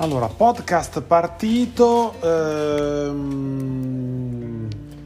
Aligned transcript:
Allora, 0.00 0.28
podcast 0.28 1.02
partito. 1.02 2.14
Ehm, 2.22 3.18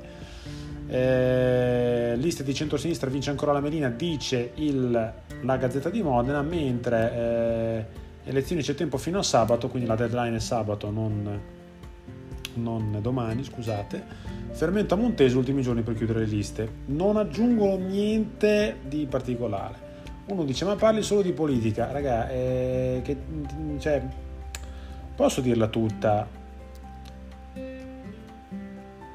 Eh, 0.87 2.15
lista 2.17 2.43
di 2.43 2.53
centrosinistra 2.53 3.09
vince 3.09 3.29
ancora 3.29 3.53
la 3.53 3.61
Melina, 3.61 3.89
dice 3.89 4.51
il, 4.55 5.13
la 5.41 5.57
Gazzetta 5.57 5.89
di 5.89 6.01
Modena, 6.01 6.41
mentre 6.41 7.13
eh, 7.13 8.29
elezioni 8.29 8.61
c'è 8.61 8.75
tempo 8.75 8.97
fino 8.97 9.19
a 9.19 9.23
sabato, 9.23 9.69
quindi 9.69 9.87
la 9.87 9.95
deadline 9.95 10.35
è 10.35 10.39
sabato, 10.39 10.89
non, 10.89 11.41
non 12.61 12.99
domani, 13.01 13.43
scusate 13.43 14.37
Fermento 14.51 14.95
a 14.95 14.97
Montese, 14.97 15.37
ultimi 15.37 15.61
giorni 15.61 15.83
per 15.83 15.95
chiudere 15.95 16.19
le 16.19 16.25
liste. 16.25 16.69
Non 16.87 17.17
aggiungono 17.17 17.77
niente 17.77 18.77
di 18.87 19.05
particolare. 19.09 19.87
Uno 20.25 20.43
dice, 20.43 20.65
ma 20.65 20.75
parli 20.75 21.01
solo 21.01 21.21
di 21.21 21.31
politica. 21.31 21.91
Raga, 21.91 22.29
eh, 22.29 23.01
che, 23.03 23.17
cioè, 23.77 24.05
posso 25.15 25.41
dirla 25.41 25.67
tutta? 25.67 26.27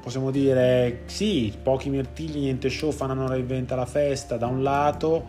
Possiamo 0.01 0.31
dire, 0.31 1.01
sì, 1.05 1.53
pochi 1.61 1.89
mirtilli, 1.89 2.39
niente 2.39 2.69
show, 2.69 2.91
fanno 2.91 3.27
reinventa 3.27 3.75
la 3.75 3.85
festa, 3.85 4.37
da 4.37 4.47
un 4.47 4.63
lato, 4.63 5.25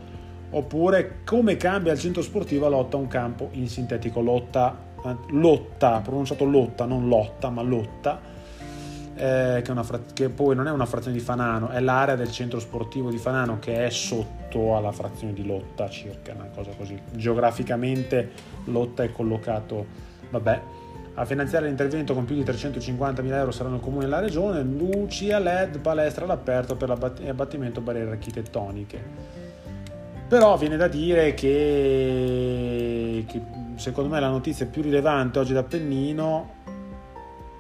oppure 0.51 1.23
come 1.25 1.57
cambia 1.57 1.93
il 1.93 1.99
centro 1.99 2.23
sportivo 2.23 2.67
a 2.67 2.69
lotta 2.69 2.97
un 2.97 3.07
campo 3.07 3.49
in 3.53 3.69
sintetico, 3.69 4.21
lotta, 4.21 4.77
lotta, 5.29 6.01
pronunciato 6.01 6.45
lotta, 6.45 6.85
non 6.85 7.09
lotta, 7.09 7.51
ma 7.51 7.63
lotta 7.63 8.35
eh, 9.17 9.63
che, 9.65 9.83
fra- 9.83 10.01
che, 10.13 10.29
poi 10.29 10.55
non 10.55 10.67
è 10.67 10.71
una 10.71 10.85
frazione 10.85 11.17
di 11.17 11.23
Fanano, 11.23 11.71
è 11.71 11.81
l'area 11.81 12.17
del 12.17 12.31
centro 12.31 12.61
sportivo 12.61 13.11
di 13.11 13.17
Fanano 13.17 13.59
che 13.59 13.87
è 13.87 13.91
sotto 13.91 14.77
alla 14.77 14.93
frazione 14.93 15.33
di 15.33 15.45
Lotta 15.45 15.89
circa, 15.89 16.35
una 16.35 16.51
cosa 16.55 16.71
così. 16.77 17.01
Geograficamente 17.13 18.31
Lotta 18.65 19.03
è 19.03 19.11
collocato, 19.11 19.87
vabbè, 20.29 20.61
a 21.15 21.25
finanziare 21.25 21.67
l'intervento 21.67 22.13
con 22.13 22.27
più 22.27 22.35
di 22.35 22.43
350.000 22.43 23.33
euro 23.33 23.51
saranno 23.51 23.77
il 23.77 23.81
comune 23.81 24.05
e 24.05 24.09
la 24.09 24.21
regione, 24.21 24.63
luci 24.63 25.33
a 25.33 25.39
LED, 25.39 25.79
palestra 25.79 26.25
all'aperto 26.25 26.77
per 26.77 26.89
l'abbattimento 26.89 27.81
barriere 27.81 28.11
architettoniche. 28.11 29.46
Però 30.29 30.57
viene 30.57 30.77
da 30.77 30.89
dire 30.89 31.35
che, 31.35 33.25
che 33.29 33.43
secondo 33.77 34.11
me 34.11 34.19
la 34.19 34.29
notizia 34.29 34.67
più 34.67 34.83
rilevante 34.83 35.39
oggi 35.39 35.53
da 35.53 35.63
Pennino 35.63 36.55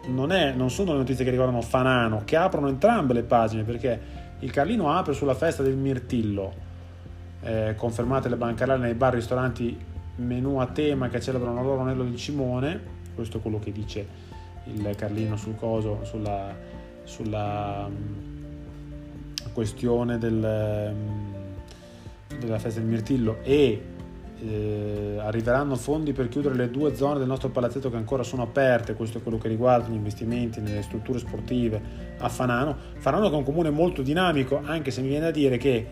non, 0.06 0.32
è, 0.32 0.53
non 0.53 0.69
sono 0.71 0.93
le 0.93 0.99
notizie 0.99 1.25
che 1.25 1.31
riguardano 1.31 1.60
Fanano, 1.60 2.22
che 2.25 2.37
aprono 2.37 2.69
entrambe 2.69 3.12
le 3.12 3.22
pagine, 3.22 3.62
perché 3.62 4.00
il 4.41 4.50
Carlino 4.50 4.93
apre 4.93 5.12
sulla 5.12 5.34
festa 5.34 5.62
del 5.62 5.77
Mirtillo, 5.77 6.53
eh, 7.43 7.75
confermate 7.77 8.28
le 8.28 8.37
bancarelle 8.37 8.83
nei 8.83 8.94
bar, 8.94 9.15
ristoranti, 9.15 9.78
menù 10.16 10.59
a 10.59 10.66
tema 10.66 11.09
che 11.09 11.21
celebrano 11.21 11.62
l'oro 11.62 11.83
anello 11.83 12.03
di 12.04 12.16
Cimone, 12.16 12.94
questo 13.15 13.38
è 13.38 13.41
quello 13.41 13.59
che 13.59 13.71
dice 13.71 14.25
il 14.65 14.94
Carlino 14.97 15.37
sul 15.37 15.54
coso, 15.54 16.00
sulla, 16.03 16.54
sulla 17.04 17.87
um, 17.87 18.34
questione 19.53 20.19
del, 20.19 20.93
um, 20.93 21.36
della 22.45 22.59
festa 22.59 22.81
del 22.81 22.89
Mirtillo 22.89 23.39
e 23.43 23.83
eh, 24.39 25.17
arriveranno 25.19 25.77
fondi 25.77 26.13
per 26.13 26.29
chiudere 26.29 26.55
le 26.55 26.71
due 26.71 26.95
zone 26.95 27.19
del 27.19 27.27
nostro 27.27 27.49
palazzetto 27.49 27.91
che 27.91 27.97
ancora 27.97 28.23
sono 28.23 28.43
aperte, 28.43 28.95
questo 28.95 29.19
è 29.19 29.23
quello 29.23 29.39
che 29.39 29.49
riguarda 29.49 29.89
gli 29.89 29.95
investimenti 29.95 30.61
nelle 30.61 30.83
strutture 30.83 31.19
sportive 31.19 31.81
a 32.19 32.29
Fanano. 32.29 32.77
Fanano 32.99 33.29
che 33.29 33.35
è 33.35 33.39
un 33.39 33.45
comune 33.45 33.71
molto 33.71 34.03
dinamico, 34.03 34.61
anche 34.63 34.91
se 34.91 35.01
mi 35.01 35.09
viene 35.09 35.25
da 35.25 35.31
dire 35.31 35.57
che 35.57 35.87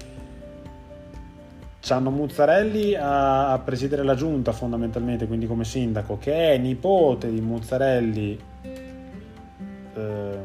hanno 1.89 2.11
Muzzarelli 2.11 2.95
a, 2.95 3.53
a 3.53 3.59
presiedere 3.59 4.03
la 4.03 4.15
giunta 4.15 4.53
fondamentalmente, 4.53 5.27
quindi 5.27 5.47
come 5.47 5.65
sindaco, 5.65 6.19
che 6.19 6.53
è 6.53 6.59
nipote 6.59 7.31
di 7.31 7.41
Muzzarelli, 7.41 8.39
ehm, 9.95 10.45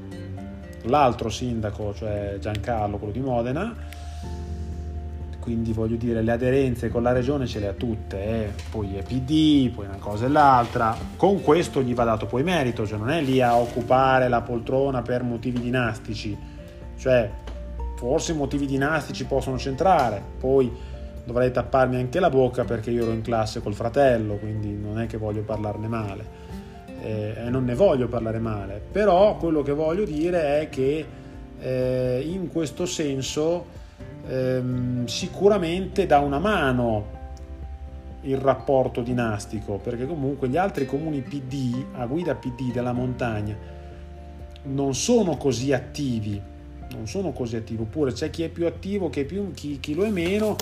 l'altro 0.84 1.30
sindaco, 1.30 1.94
cioè 1.94 2.38
Giancarlo, 2.40 2.98
quello 2.98 3.14
di 3.14 3.20
Modena 3.20 3.99
quindi 5.50 5.74
voglio 5.74 5.96
dire 5.96 6.22
le 6.22 6.32
aderenze 6.32 6.90
con 6.90 7.02
la 7.02 7.12
regione 7.12 7.48
ce 7.48 7.58
le 7.58 7.70
ha 7.70 7.74
tutte, 7.74 8.24
eh. 8.24 8.52
poi 8.70 8.98
è 8.98 9.02
PD, 9.02 9.72
poi 9.74 9.88
una 9.88 9.98
cosa 9.98 10.28
e 10.28 10.30
l'altra, 10.30 10.96
con 11.18 11.42
questo 11.42 11.82
gli 11.82 11.96
va 11.96 12.04
dato 12.04 12.28
poi 12.28 12.44
merito, 12.44 12.86
cioè 12.86 13.00
non 13.00 13.10
è 13.10 13.20
lì 13.20 13.42
a 13.42 13.56
occupare 13.56 14.28
la 14.28 14.42
poltrona 14.42 15.02
per 15.02 15.24
motivi 15.24 15.60
dinastici, 15.60 16.38
cioè 17.00 17.32
forse 17.96 18.34
i 18.34 18.36
motivi 18.36 18.68
dinastici 18.68 19.26
possono 19.26 19.58
centrare, 19.58 20.22
poi 20.40 20.72
dovrei 21.26 21.52
tapparmi 21.52 21.96
anche 21.96 22.20
la 22.20 22.30
bocca 22.30 22.64
perché 22.64 22.92
io 22.92 23.02
ero 23.02 23.12
in 23.12 23.24
classe 23.24 23.60
col 23.60 23.74
fratello, 23.74 24.36
quindi 24.36 24.72
non 24.72 25.00
è 25.00 25.08
che 25.08 25.18
voglio 25.18 25.42
parlarne 25.42 25.88
male. 25.88 26.48
Eh, 27.02 27.34
e 27.38 27.50
non 27.50 27.66
ne 27.66 27.74
voglio 27.74 28.08
parlare 28.08 28.38
male, 28.38 28.80
però 28.92 29.36
quello 29.38 29.64
che 29.64 29.72
voglio 29.72 30.04
dire 30.04 30.60
è 30.60 30.70
che 30.70 31.06
eh, 31.60 32.24
in 32.24 32.50
questo 32.50 32.86
senso 32.86 33.78
ehm, 34.30 35.06
sicuramente 35.06 36.06
dà 36.06 36.20
una 36.20 36.40
mano 36.40 37.18
il 38.22 38.38
rapporto 38.38 39.02
dinastico, 39.02 39.78
perché 39.78 40.06
comunque 40.06 40.50
gli 40.50 40.58
altri 40.58 40.86
comuni 40.86 41.22
PD, 41.22 41.86
a 41.94 42.06
guida 42.06 42.36
PD 42.36 42.72
della 42.72 42.92
montagna, 42.92 43.56
non 44.64 44.94
sono 44.94 45.38
così 45.38 45.74
attivi, 45.74 46.40
non 46.92 47.08
sono 47.08 47.32
così 47.32 47.56
attivi, 47.56 47.82
oppure 47.82 48.12
c'è 48.12 48.30
chi 48.30 48.44
è 48.44 48.50
più 48.50 48.68
attivo, 48.68 49.10
chi, 49.10 49.24
più, 49.24 49.52
chi, 49.54 49.80
chi 49.80 49.94
lo 49.96 50.04
è 50.04 50.10
meno, 50.10 50.56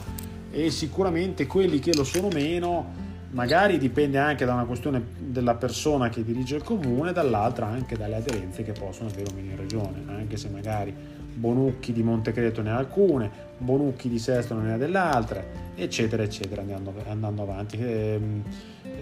e 0.51 0.69
sicuramente 0.69 1.47
quelli 1.47 1.79
che 1.79 1.93
lo 1.95 2.03
sono 2.03 2.27
meno, 2.29 3.05
magari 3.31 3.79
dipende 3.79 4.19
anche 4.19 4.45
da 4.45 4.53
una 4.53 4.65
questione 4.65 5.03
della 5.17 5.55
persona 5.55 6.09
che 6.09 6.23
dirige 6.23 6.55
il 6.57 6.63
comune, 6.63 7.11
dall'altra 7.11 7.65
anche 7.65 7.97
dalle 7.97 8.15
aderenze 8.15 8.63
che 8.63 8.71
possono 8.71 9.09
avere 9.09 9.31
o 9.31 9.35
meno 9.35 9.51
in 9.51 9.57
regione, 9.57 10.03
anche 10.07 10.37
se 10.37 10.47
magari 10.49 10.95
Bonucchi 11.37 11.93
di 11.93 12.01
Montecreto 12.01 12.61
ne 12.61 12.71
ha 12.71 12.77
alcune, 12.77 13.29
Bonucchi 13.59 14.09
di 14.09 14.17
Sesto 14.17 14.55
ne 14.55 14.73
ha 14.73 14.77
delle 14.77 14.97
altre, 14.97 15.45
eccetera, 15.75 16.23
eccetera, 16.23 16.61
andando, 16.61 16.93
andando 17.07 17.43
avanti. 17.43 17.77
Eh, 17.77 18.19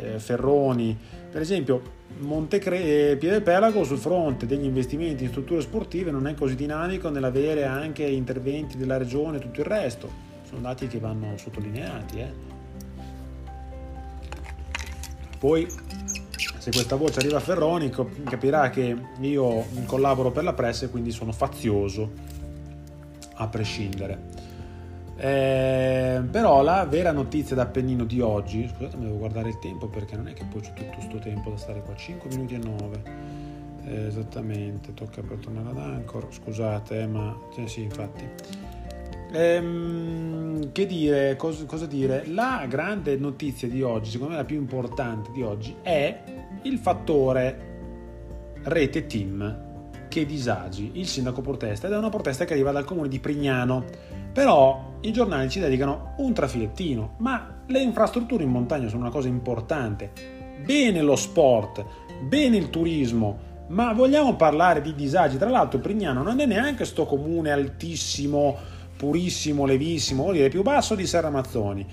eh, 0.02 0.20
Ferroni, 0.20 0.98
per 1.32 1.42
esempio, 1.42 2.04
Montecre- 2.20 3.12
eh, 3.12 3.18
Piedepelago 3.18 3.84
sul 3.84 3.98
fronte 3.98 4.46
degli 4.46 4.66
investimenti 4.66 5.24
in 5.24 5.30
strutture 5.30 5.62
sportive 5.62 6.12
non 6.12 6.28
è 6.28 6.34
così 6.34 6.56
dinamico 6.56 7.10
nell'avere 7.10 7.66
anche 7.66 8.04
interventi 8.04 8.78
della 8.78 8.98
regione 8.98 9.38
e 9.38 9.40
tutto 9.40 9.62
il 9.62 9.66
resto. 9.66 10.10
Sono 10.48 10.62
dati 10.62 10.88
che 10.88 11.00
vanno 11.00 11.38
sottolineati. 11.38 12.20
Eh. 12.20 12.32
Poi 15.40 15.68
se 16.66 16.72
questa 16.72 16.96
voce 16.96 17.20
arriva 17.20 17.38
a 17.38 17.42
Ferroni 17.42 17.92
capirà 17.92 18.72
che 18.72 18.98
io 19.20 19.66
collaboro 19.86 20.32
per 20.32 20.44
la 20.44 20.54
pressa 20.54 20.86
e 20.86 20.90
quindi 20.90 21.12
sono 21.12 21.32
fazioso 21.32 22.10
a 23.36 23.48
prescindere. 23.48 24.20
Eh, 25.16 26.24
però 26.32 26.64
la 26.64 26.84
vera 26.86 27.12
notizia 27.12 27.56
d'Appennino 27.56 28.04
di 28.04 28.20
oggi, 28.20 28.68
scusate, 28.68 28.98
devo 28.98 29.18
guardare 29.18 29.50
il 29.50 29.60
tempo 29.60 29.88
perché 29.90 30.16
non 30.16 30.28
è 30.28 30.34
che 30.34 30.44
poi 30.46 30.62
c'è 30.62 30.74
tutto 30.74 30.96
questo 30.96 31.20
tempo 31.20 31.52
da 31.52 31.58
stare 31.58 31.84
qua, 31.84 31.96
5 31.96 32.30
minuti 32.32 32.56
e 32.56 32.58
9. 32.58 33.04
Eh, 33.86 34.08
esattamente, 34.08 34.96
tocca 34.96 35.22
per 35.22 35.38
tornare 35.38 35.70
ad 35.70 35.78
Anchor, 35.78 36.30
scusate, 36.32 37.02
eh, 37.02 37.06
ma 37.06 37.38
cioè, 37.54 37.68
sì, 37.68 37.84
infatti. 37.84 38.28
Ehm, 39.32 40.72
che 40.72 40.86
dire, 40.86 41.36
cosa, 41.36 41.66
cosa 41.66 41.86
dire? 41.86 42.26
La 42.28 42.66
grande 42.68 43.16
notizia 43.18 43.68
di 43.68 43.82
oggi, 43.82 44.12
secondo 44.12 44.34
me 44.34 44.40
la 44.40 44.46
più 44.46 44.58
importante 44.58 45.32
di 45.32 45.42
oggi, 45.42 45.76
è 45.82 46.22
il 46.64 46.78
fattore 46.78 47.74
rete 48.64 49.06
team 49.06 49.64
che 50.08 50.26
disagi 50.26 50.92
il 50.94 51.08
sindaco 51.08 51.42
protesta 51.42 51.88
ed 51.88 51.94
è 51.94 51.98
una 51.98 52.10
protesta 52.10 52.46
che 52.46 52.54
arriva 52.54 52.72
dal 52.72 52.86
comune 52.86 53.10
di 53.10 53.20
Prignano 53.20 53.84
però 54.36 54.98
i 55.00 55.14
giornali 55.14 55.50
ci 55.50 55.62
dedicano 55.62 56.16
un 56.18 56.34
trafilettino, 56.34 57.14
ma 57.20 57.62
le 57.68 57.80
infrastrutture 57.80 58.44
in 58.44 58.50
montagna 58.50 58.90
sono 58.90 59.04
una 59.04 59.10
cosa 59.10 59.30
importante. 59.30 60.12
Bene 60.62 61.02
lo 61.02 61.16
sport, 61.16 61.86
bene 62.28 62.58
il 62.58 62.70
turismo, 62.70 63.38
ma 63.68 63.94
vogliamo 63.94 64.36
parlare 64.36 64.82
di 64.82 64.94
disagi? 64.94 65.38
Tra 65.38 65.50
l'altro 65.50 65.80
Prignano 65.80 66.22
non 66.22 66.42
è 66.42 66.46
neanche 66.46 66.84
sto 66.84 67.06
comune 67.06 67.52
altissimo, 67.52 68.58
purissimo, 68.96 69.66
levissimo, 69.66 70.24
vuol 70.24 70.36
dire 70.36 70.50
più 70.50 70.62
basso 70.62 70.96
di 70.96 71.06
Serra 71.06 71.30
Mazzoni. 71.30 71.86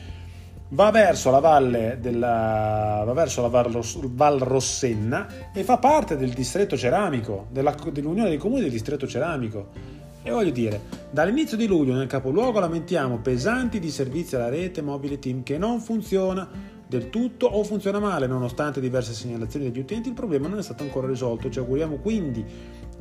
Va 0.69 0.91
verso 0.91 1.31
la 1.31 1.41
valle 1.41 1.99
della, 2.01 3.03
va 3.05 3.13
verso 3.13 3.43
la 3.43 3.49
Val 3.49 4.39
Rossenna 4.39 5.53
e 5.53 5.65
fa 5.65 5.77
parte 5.77 6.17
del 6.17 6.31
distretto 6.31 6.79
ceramico, 6.79 7.47
della, 7.51 7.75
dell'Unione 7.93 8.31
dei 8.31 8.39
Comuni 8.39 8.63
del 8.63 8.71
distretto 8.71 9.07
ceramico. 9.07 9.69
E 10.23 10.31
voglio 10.31 10.51
dire, 10.51 10.81
dall'inizio 11.11 11.57
di 11.57 11.67
luglio 11.67 11.95
nel 11.95 12.07
capoluogo 12.07 12.61
lamentiamo 12.61 13.19
pesanti 13.19 13.81
disservizi 13.81 14.37
alla 14.37 14.49
rete 14.49 14.81
mobile 14.81 15.19
team 15.19 15.43
che 15.43 15.59
non 15.59 15.81
funziona 15.81 16.49
del 16.87 17.11
tutto 17.11 17.47
o 17.47 17.65
funziona 17.65 17.99
male, 17.99 18.27
nonostante 18.27 18.81
diverse 18.81 19.15
segnalazioni 19.15 19.71
degli 19.71 19.81
utenti 19.81 20.09
il 20.09 20.15
problema 20.15 20.47
non 20.47 20.59
è 20.59 20.63
stato 20.63 20.83
ancora 20.83 21.07
risolto. 21.07 21.51
Ci 21.51 21.59
auguriamo 21.59 21.97
quindi 21.97 22.45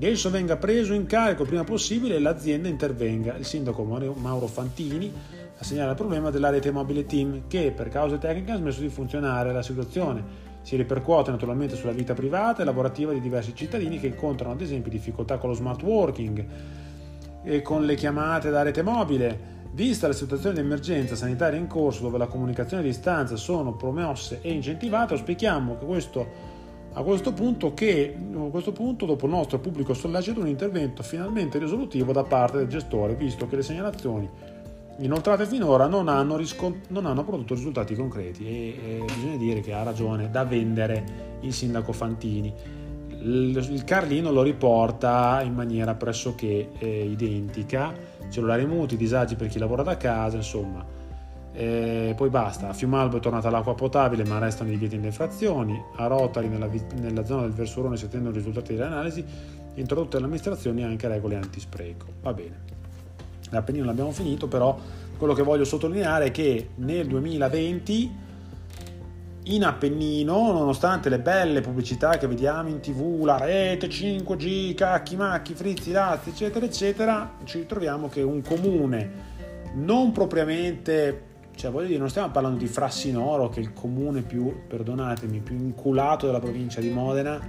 esso 0.08 0.30
venga 0.30 0.58
preso 0.58 0.94
in 0.94 1.06
carico 1.06 1.44
il 1.44 1.48
prima 1.48 1.64
possibile 1.64 2.16
e 2.16 2.20
l'azienda 2.20 2.68
intervenga. 2.68 3.36
Il 3.36 3.46
sindaco 3.46 3.84
Mauro 3.84 4.48
Fantini 4.48 5.14
ha 5.58 5.64
segnalato 5.64 5.92
il 5.92 6.08
problema 6.08 6.32
della 6.32 6.50
rete 6.50 6.72
mobile 6.72 7.06
team 7.06 7.44
che 7.48 7.72
per 7.72 7.90
cause 7.90 8.18
tecniche 8.18 8.52
ha 8.52 8.58
smesso 8.58 8.82
di 8.82 8.90
funzionare. 8.90 9.54
La 9.54 9.62
situazione 9.62 10.50
si 10.62 10.76
ripercuote 10.76 11.32
naturalmente 11.32 11.76
sulla 11.76 11.92
vita 11.92 12.14
privata 12.14 12.62
e 12.62 12.66
lavorativa 12.66 13.14
di 13.14 13.22
diversi 13.22 13.54
cittadini 13.54 14.00
che 14.00 14.08
incontrano 14.08 14.54
ad 14.54 14.62
esempio 14.62 14.90
difficoltà 14.92 15.38
con 15.38 15.50
lo 15.50 15.56
smart 15.56 15.84
working 15.84 16.46
e 17.44 17.62
con 17.62 17.86
le 17.86 17.96
chiamate 17.96 18.50
da 18.50 18.62
rete 18.62 18.82
mobile. 18.82 19.50
Vista 19.74 20.08
la 20.08 20.14
situazione 20.14 20.56
di 20.56 20.62
emergenza 20.62 21.16
sanitaria 21.16 21.58
in 21.58 21.68
corso 21.68 22.02
dove 22.02 22.18
la 22.18 22.28
comunicazione 22.28 22.84
a 22.84 22.86
distanza 22.86 23.36
sono 23.36 23.74
promosse 23.74 24.40
e 24.42 24.52
incentivate, 24.52 25.14
auspichiamo 25.14 25.78
che 25.78 25.86
questo, 25.86 26.28
a 26.94 27.04
questo 27.04 27.32
punto, 27.32 27.74
che, 27.74 28.14
a 28.34 28.50
questo 28.50 28.72
punto, 28.72 29.06
dopo 29.06 29.26
il 29.26 29.32
nostro 29.32 29.60
pubblico 29.60 29.94
sollecito, 29.94 30.42
un 30.42 30.48
intervento 30.48 31.04
finalmente 31.04 31.58
risolutivo 31.58 32.12
da 32.12 32.24
parte 32.24 32.58
del 32.58 32.68
gestore, 32.68 33.16
visto 33.16 33.48
che 33.48 33.56
le 33.56 33.64
segnalazioni 33.64 34.30
inoltrate 34.98 35.46
finora 35.46 35.88
non 35.88 36.08
hanno, 36.08 36.36
riscont- 36.36 36.90
non 36.90 37.06
hanno 37.06 37.24
prodotto 37.24 37.54
risultati 37.54 37.96
concreti. 37.96 38.46
E, 38.46 38.78
e 38.84 39.06
bisogna 39.06 39.38
dire 39.38 39.62
che 39.62 39.74
ha 39.74 39.84
ragione 39.84 40.30
da 40.30 40.44
vendere 40.44 41.38
il 41.42 41.54
sindaco 41.54 41.92
Fantini. 41.92 42.54
Il 43.24 43.84
Carlino 43.86 44.32
lo 44.32 44.42
riporta 44.42 45.42
in 45.44 45.54
maniera 45.54 45.94
pressoché 45.94 46.72
eh, 46.80 47.06
identica, 47.06 47.94
cellulari 48.30 48.66
muti, 48.66 48.98
disagi 48.98 49.36
per 49.36 49.48
chi 49.48 49.60
lavora 49.60 49.84
da 49.84 49.96
casa, 49.96 50.38
insomma. 50.38 50.84
Eh, 51.54 52.14
poi 52.16 52.30
basta, 52.30 52.70
a 52.70 52.74
Fiumalbo 52.74 53.18
è 53.18 53.20
tornata 53.20 53.50
l'acqua 53.50 53.76
potabile 53.76 54.24
ma 54.24 54.40
restano 54.40 54.70
i 54.70 54.74
divieti 54.74 54.96
in 54.96 55.04
infrazioni, 55.04 55.82
a 55.98 56.08
Rotari 56.08 56.48
nella, 56.48 56.70
nella 56.96 57.26
zona 57.26 57.42
del 57.42 57.52
Versurone 57.52 57.98
si 57.98 58.06
attendono 58.06 58.34
i 58.34 58.38
risultati 58.38 58.74
delle 58.74 58.86
analisi, 58.86 59.24
introdotte 59.76 60.16
dall'amministrazione 60.16 60.84
anche 60.84 61.08
regole 61.08 61.36
antispreco. 61.36 62.06
Va 62.22 62.34
bene, 62.34 62.60
l'Appennino 63.50 63.86
l'abbiamo 63.86 64.12
finito, 64.12 64.48
però 64.48 64.78
quello 65.18 65.34
che 65.34 65.44
voglio 65.44 65.66
sottolineare 65.66 66.26
è 66.26 66.32
che 66.32 66.70
nel 66.76 67.06
2020 67.08 68.30
in 69.44 69.64
Appennino, 69.64 70.52
nonostante 70.52 71.10
le 71.10 71.20
belle 71.20 71.62
pubblicità 71.62 72.18
che 72.18 72.28
vediamo 72.28 72.70
in 72.70 72.80
tv, 72.80 73.24
la 73.24 73.38
rete 73.38 73.88
5G, 73.88 74.76
cacchi, 74.76 75.16
macchi, 75.16 75.56
frizzi, 75.56 75.92
lazzi, 75.92 76.30
eccetera, 76.30 76.66
eccetera, 76.66 77.34
ci 77.44 77.60
ritroviamo 77.60 78.08
che 78.08 78.22
un 78.22 78.42
comune 78.42 79.30
non 79.74 80.12
propriamente, 80.12 81.30
cioè 81.62 81.70
voglio 81.70 81.86
dire, 81.86 82.00
non 82.00 82.10
stiamo 82.10 82.32
parlando 82.32 82.58
di 82.58 82.66
Frassinoro, 82.66 83.50
che 83.50 83.60
è 83.60 83.62
il 83.62 83.72
comune 83.72 84.24
più, 84.24 84.64
perdonatemi, 84.68 85.42
più 85.42 85.56
inculato 85.56 86.26
della 86.26 86.40
provincia 86.40 86.82
di 86.82 86.90
Modena, 86.90 87.40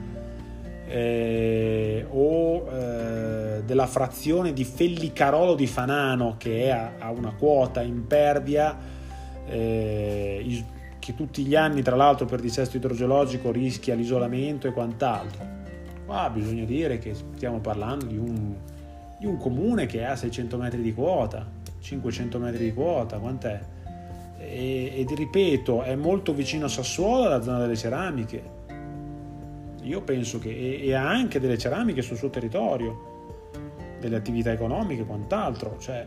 eh, 0.87 2.05
o 2.11 2.69
eh, 2.71 3.63
della 3.65 3.87
frazione 3.87 4.53
di 4.53 4.65
Fellicarolo 4.65 5.55
di 5.55 5.67
Fanano, 5.67 6.35
che 6.37 6.65
è 6.65 6.69
a, 6.69 6.93
a 6.99 7.11
una 7.11 7.33
quota 7.33 7.81
impervia. 7.81 8.77
Eh, 9.47 10.65
che 10.99 11.15
tutti 11.15 11.47
gli 11.47 11.57
anni, 11.57 11.81
tra 11.81 11.97
l'altro, 11.97 12.27
per 12.27 12.41
dissesto 12.41 12.77
idrogeologico 12.77 13.51
rischia 13.51 13.95
l'isolamento 13.95 14.69
e 14.69 14.73
quant'altro. 14.73 15.43
Qua 16.05 16.29
bisogna 16.29 16.65
dire 16.65 16.99
che 16.99 17.15
stiamo 17.15 17.61
parlando 17.61 18.05
di 18.05 18.19
un, 18.19 18.55
di 19.19 19.25
un 19.25 19.39
comune 19.39 19.87
che 19.87 20.05
ha 20.05 20.15
600 20.15 20.59
metri 20.59 20.83
di 20.83 20.93
quota, 20.93 21.51
500 21.81 22.39
metri 22.39 22.65
di 22.65 22.75
quota, 22.75 23.17
quant'è? 23.17 23.81
Ed 24.95 25.11
ripeto, 25.11 25.83
è 25.83 25.95
molto 25.95 26.35
vicino 26.35 26.67
a 26.67 26.69
Sassuolo, 26.69 27.25
alla 27.25 27.43
zona 27.43 27.61
delle 27.61 27.77
ceramiche. 27.77 28.61
Io 29.83 30.03
penso 30.03 30.39
che 30.39 30.81
e 30.83 30.95
ha 30.95 31.09
anche 31.09 31.41
delle 31.41 31.59
ceramiche 31.59 32.03
sul 32.03 32.17
suo 32.17 32.31
territorio, 32.31 33.11
delle 33.99 34.17
attività 34.17 34.53
economiche 34.53 35.03
e 35.03 35.07
quant'altro. 35.07 35.79
Cioè, 35.79 36.07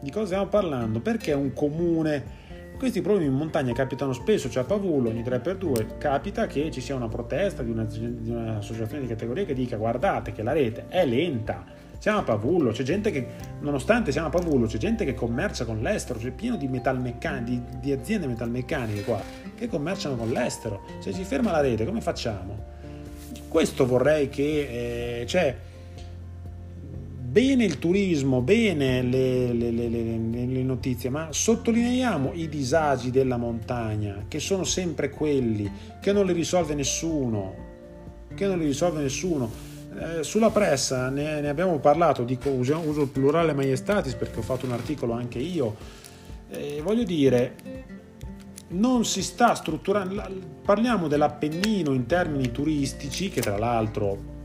di 0.00 0.10
cosa 0.10 0.26
stiamo 0.26 0.46
parlando? 0.46 1.00
Perché 1.00 1.32
un 1.32 1.52
comune 1.52 2.46
questi 2.78 3.00
problemi 3.00 3.26
in 3.26 3.34
montagna 3.34 3.72
capitano 3.72 4.12
spesso, 4.12 4.48
cioè 4.48 4.62
a 4.62 4.66
Pavullo 4.66 5.08
ogni 5.08 5.22
3x2 5.22 5.98
capita 5.98 6.46
che 6.46 6.70
ci 6.70 6.80
sia 6.80 6.94
una 6.94 7.08
protesta 7.08 7.64
di, 7.64 7.70
una, 7.70 7.82
di 7.82 8.30
un'associazione 8.30 9.02
di 9.02 9.08
categoria 9.08 9.44
che 9.44 9.52
dica 9.52 9.76
guardate 9.76 10.30
che 10.30 10.44
la 10.44 10.52
rete 10.52 10.84
è 10.86 11.04
lenta, 11.04 11.64
siamo 11.98 12.18
a 12.18 12.22
Pavullo, 12.22 12.70
c'è 12.70 12.84
gente 12.84 13.10
che, 13.10 13.26
nonostante 13.60 14.12
siamo 14.12 14.28
a 14.28 14.30
Pavullo, 14.30 14.66
c'è 14.66 14.78
gente 14.78 15.04
che 15.04 15.14
commercia 15.14 15.64
con 15.64 15.80
l'estero, 15.80 16.18
c'è 16.18 16.30
pieno 16.30 16.56
di, 16.56 16.68
metalmeccan- 16.68 17.44
di, 17.44 17.60
di 17.80 17.92
aziende 17.92 18.26
metalmeccaniche 18.26 19.02
qua 19.02 19.20
che 19.56 19.68
commerciano 19.68 20.16
con 20.16 20.30
l'estero. 20.30 20.82
Se 21.00 21.12
si 21.12 21.24
ferma 21.24 21.50
la 21.50 21.60
rete, 21.60 21.84
come 21.84 22.00
facciamo? 22.00 22.76
Questo 23.48 23.86
vorrei 23.86 24.28
che, 24.28 25.20
eh, 25.20 25.26
cioè, 25.26 25.56
bene 27.28 27.64
il 27.64 27.78
turismo, 27.78 28.40
bene 28.40 29.02
le, 29.02 29.52
le, 29.52 29.70
le, 29.70 29.88
le, 29.88 30.62
notizie, 30.62 31.10
ma 31.10 31.28
sottolineiamo 31.30 32.32
i 32.34 32.48
disagi 32.48 33.10
della 33.10 33.36
montagna, 33.36 34.24
che 34.28 34.38
sono 34.38 34.64
sempre 34.64 35.10
quelli, 35.10 35.70
che 36.00 36.12
non 36.12 36.26
li 36.26 36.32
risolve 36.32 36.74
nessuno, 36.74 37.54
che 38.34 38.46
non 38.46 38.58
li 38.58 38.66
risolve 38.66 39.02
nessuno. 39.02 39.50
Eh, 39.96 40.22
sulla 40.22 40.50
pressa 40.50 41.08
ne, 41.08 41.40
ne, 41.40 41.48
abbiamo 41.48 41.78
parlato, 41.78 42.22
dico, 42.22 42.50
uso, 42.50 42.78
uso, 42.78 43.02
il 43.02 43.08
plurale 43.08 43.52
maiestatis 43.52 44.14
perché 44.14 44.38
ho 44.38 44.42
fatto 44.42 44.66
un 44.66 44.72
articolo 44.72 45.12
anche 45.12 45.38
io, 45.38 45.76
eh, 46.50 46.80
voglio 46.82 47.04
dire, 47.04 47.54
non 48.68 49.04
si 49.04 49.22
sta 49.22 49.54
strutturando, 49.54 50.22
parliamo 50.62 51.08
dell'Appennino 51.08 51.92
in 51.94 52.06
termini 52.06 52.50
turistici, 52.50 53.30
che 53.30 53.40
tra 53.40 53.56
l'altro 53.56 54.36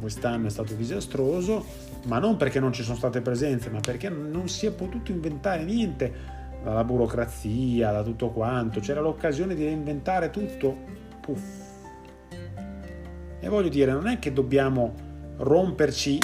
quest'anno 0.00 0.46
è 0.46 0.50
stato 0.50 0.74
disastroso, 0.74 1.64
ma 2.04 2.18
non 2.18 2.36
perché 2.36 2.60
non 2.60 2.72
ci 2.72 2.82
sono 2.82 2.96
state 2.96 3.20
presenze, 3.20 3.70
ma 3.70 3.80
perché 3.80 4.08
non 4.08 4.48
si 4.48 4.66
è 4.66 4.70
potuto 4.70 5.10
inventare 5.10 5.64
niente. 5.64 6.34
Dalla 6.62 6.84
burocrazia, 6.84 7.92
da 7.92 8.02
tutto 8.02 8.30
quanto, 8.30 8.80
c'era 8.80 9.00
l'occasione 9.00 9.54
di 9.54 9.64
reinventare 9.64 10.30
tutto, 10.30 10.76
puff. 11.20 11.65
E 13.40 13.48
voglio 13.48 13.68
dire, 13.68 13.92
non 13.92 14.06
è 14.06 14.18
che 14.18 14.32
dobbiamo 14.32 14.94
romperci 15.38 16.18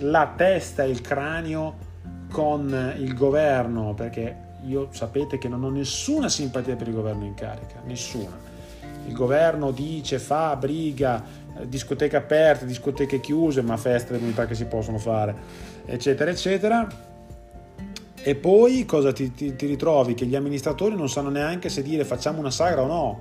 la 0.00 0.32
testa 0.36 0.82
e 0.82 0.90
il 0.90 1.00
cranio 1.00 1.90
con 2.30 2.94
il 2.98 3.14
governo, 3.14 3.94
perché 3.94 4.50
io 4.66 4.88
sapete 4.90 5.38
che 5.38 5.48
non 5.48 5.64
ho 5.64 5.70
nessuna 5.70 6.28
simpatia 6.28 6.76
per 6.76 6.88
il 6.88 6.94
governo 6.94 7.24
in 7.24 7.34
carica, 7.34 7.80
nessuna. 7.84 8.50
Il 9.06 9.12
governo 9.12 9.70
dice, 9.72 10.18
fa, 10.18 10.54
briga, 10.56 11.22
eh, 11.58 11.68
discoteche 11.68 12.16
aperte, 12.16 12.64
discoteche 12.66 13.20
chiuse, 13.20 13.62
ma 13.62 13.76
feste 13.76 14.18
mi 14.18 14.32
che 14.32 14.54
si 14.54 14.64
possono 14.66 14.98
fare, 14.98 15.34
eccetera, 15.84 16.30
eccetera. 16.30 17.10
E 18.24 18.34
poi 18.36 18.84
cosa 18.84 19.12
ti, 19.12 19.32
ti, 19.32 19.56
ti, 19.56 19.66
ritrovi? 19.66 20.14
Che 20.14 20.24
gli 20.26 20.36
amministratori 20.36 20.94
non 20.94 21.08
sanno 21.08 21.28
neanche 21.28 21.68
se 21.68 21.82
dire 21.82 22.04
facciamo 22.04 22.38
una 22.38 22.52
sagra 22.52 22.82
o 22.82 22.86
no. 22.86 23.20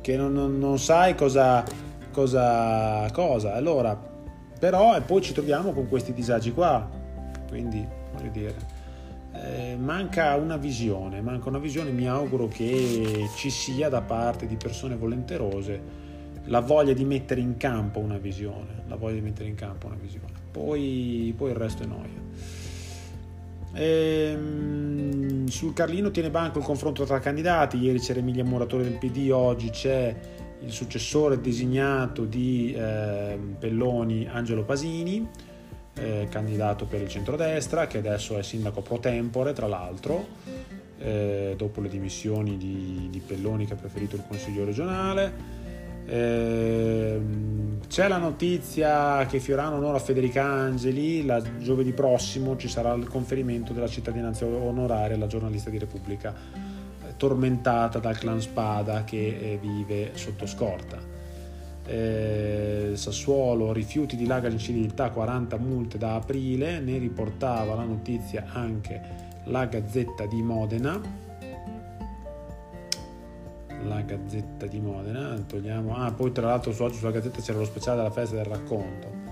che 0.00 0.16
non, 0.16 0.32
non, 0.32 0.58
non 0.60 0.78
sai 0.78 1.16
cosa, 1.16 1.64
cosa, 2.16 3.10
cosa. 3.12 3.54
Allora, 3.54 3.94
però, 4.58 4.96
e 4.96 5.02
poi 5.02 5.20
ci 5.20 5.34
troviamo 5.34 5.72
con 5.72 5.86
questi 5.86 6.14
disagi 6.14 6.52
qua. 6.52 6.88
Quindi, 7.46 7.86
voglio 8.14 8.30
dire, 8.30 8.54
eh, 9.34 9.76
manca 9.78 10.34
una 10.36 10.56
visione, 10.56 11.20
manca 11.20 11.50
una 11.50 11.58
visione, 11.58 11.90
mi 11.90 12.08
auguro 12.08 12.48
che 12.48 13.28
ci 13.36 13.50
sia 13.50 13.90
da 13.90 14.00
parte 14.00 14.46
di 14.46 14.56
persone 14.56 14.96
volenterose 14.96 16.04
la 16.44 16.60
voglia 16.60 16.94
di 16.94 17.04
mettere 17.04 17.40
in 17.40 17.58
campo 17.58 17.98
una 17.98 18.18
visione, 18.18 18.84
la 18.86 18.96
voglia 18.96 19.16
di 19.16 19.20
mettere 19.20 19.48
in 19.50 19.54
campo 19.54 19.86
una 19.86 19.98
visione. 20.00 20.32
Poi, 20.50 21.34
poi 21.36 21.50
il 21.50 21.56
resto 21.56 21.82
è 21.82 21.86
noia. 21.86 22.24
Ehm, 23.74 25.46
sul 25.48 25.74
Carlino 25.74 26.10
tiene 26.10 26.30
banco 26.30 26.60
il 26.60 26.64
confronto 26.64 27.04
tra 27.04 27.18
candidati, 27.18 27.76
ieri 27.76 27.98
c'era 27.98 28.20
Emilia 28.20 28.44
Muratore 28.44 28.84
del 28.84 28.96
PD, 28.96 29.30
oggi 29.30 29.68
c'è 29.68 30.14
il 30.64 30.72
successore 30.72 31.40
designato 31.40 32.24
di 32.24 32.72
eh, 32.72 33.38
Pelloni, 33.58 34.26
Angelo 34.30 34.64
Pasini, 34.64 35.28
eh, 35.94 36.26
candidato 36.30 36.84
per 36.86 37.00
il 37.00 37.08
centrodestra, 37.08 37.86
che 37.86 37.98
adesso 37.98 38.38
è 38.38 38.42
sindaco 38.42 38.80
pro 38.80 38.98
tempore, 38.98 39.52
tra 39.52 39.66
l'altro, 39.66 40.26
eh, 40.98 41.54
dopo 41.56 41.80
le 41.80 41.88
dimissioni 41.88 42.56
di, 42.56 43.08
di 43.10 43.20
Pelloni 43.20 43.66
che 43.66 43.74
ha 43.74 43.76
preferito 43.76 44.16
il 44.16 44.24
consiglio 44.26 44.64
regionale. 44.64 45.64
Eh, 46.08 47.20
c'è 47.88 48.06
la 48.06 48.18
notizia 48.18 49.26
che 49.26 49.40
Fiorano 49.40 49.76
onora 49.76 49.98
Federica 49.98 50.44
Angeli, 50.44 51.24
la, 51.24 51.42
giovedì 51.58 51.92
prossimo 51.92 52.56
ci 52.56 52.68
sarà 52.68 52.92
il 52.94 53.08
conferimento 53.08 53.72
della 53.72 53.88
cittadinanza 53.88 54.44
onoraria 54.46 55.16
alla 55.16 55.26
giornalista 55.26 55.70
di 55.70 55.78
Repubblica, 55.78 56.34
tormentata 57.16 57.98
dal 57.98 58.16
clan 58.16 58.40
Spada 58.40 59.04
che 59.04 59.26
eh, 59.26 59.58
vive 59.60 60.12
sotto 60.14 60.46
scorta. 60.46 60.98
Eh, 61.84 62.92
Sassuolo, 62.94 63.72
rifiuti 63.72 64.16
di 64.16 64.26
larga 64.26 64.48
incidentalità, 64.48 65.10
40 65.10 65.58
multe 65.58 65.98
da 65.98 66.14
aprile, 66.14 66.80
ne 66.80 66.98
riportava 66.98 67.74
la 67.74 67.84
notizia 67.84 68.46
anche 68.52 69.24
la 69.44 69.66
Gazzetta 69.66 70.26
di 70.26 70.42
Modena 70.42 71.24
la 73.86 74.00
Gazzetta 74.00 74.66
di 74.66 74.80
Modena, 74.80 75.38
togliamo, 75.46 75.96
ah 75.96 76.12
poi 76.12 76.32
tra 76.32 76.46
l'altro 76.46 76.72
su 76.72 76.82
oggi 76.82 76.96
sulla 76.96 77.10
Gazzetta 77.10 77.40
c'era 77.40 77.58
lo 77.58 77.64
speciale 77.64 77.98
della 77.98 78.10
festa 78.10 78.36
del 78.36 78.44
racconto. 78.44 79.24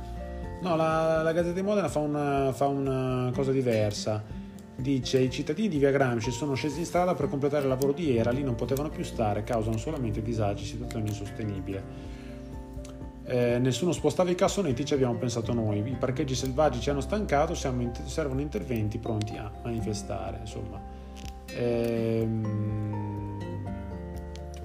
No, 0.63 0.77
la, 0.77 1.23
la 1.23 1.33
Gazzetta 1.33 1.55
di 1.55 1.63
Modena 1.63 1.89
fa 1.89 1.99
una, 1.99 2.53
fa 2.53 2.67
una 2.67 3.31
cosa 3.35 3.53
diversa. 3.53 4.23
Dice 4.77 5.21
i 5.21 5.31
cittadini 5.31 5.69
di 5.69 5.79
Via 5.79 5.91
Gramsci 5.91 6.31
sono 6.31 6.55
scesi 6.55 6.81
in 6.81 6.85
strada 6.85 7.15
per 7.15 7.29
completare 7.29 7.63
il 7.63 7.69
lavoro 7.69 7.93
di 7.93 8.17
era, 8.17 8.31
lì 8.33 8.43
non 8.43 8.57
potevano 8.57 8.91
più 8.91 9.05
stare, 9.05 9.45
causano 9.45 9.77
solamente 9.77 10.21
disagi, 10.21 10.65
situazione 10.65 11.09
insostenibile. 11.09 12.13
Eh, 13.27 13.59
nessuno 13.59 13.93
spostava 13.93 14.31
i 14.31 14.35
cassonetti, 14.35 14.85
ci 14.85 14.95
abbiamo 14.95 15.15
pensato 15.15 15.53
noi. 15.55 15.79
I 15.79 15.97
parcheggi 15.99 16.35
selvaggi 16.35 16.81
ci 16.81 16.91
hanno 16.91 17.01
stancato, 17.01 17.55
in, 17.69 17.93
servono 18.05 18.41
interventi 18.41 18.99
pronti 18.99 19.37
a 19.37 19.51
manifestare. 19.63 20.39
Insomma. 20.41 20.81
Ehm, 21.57 23.39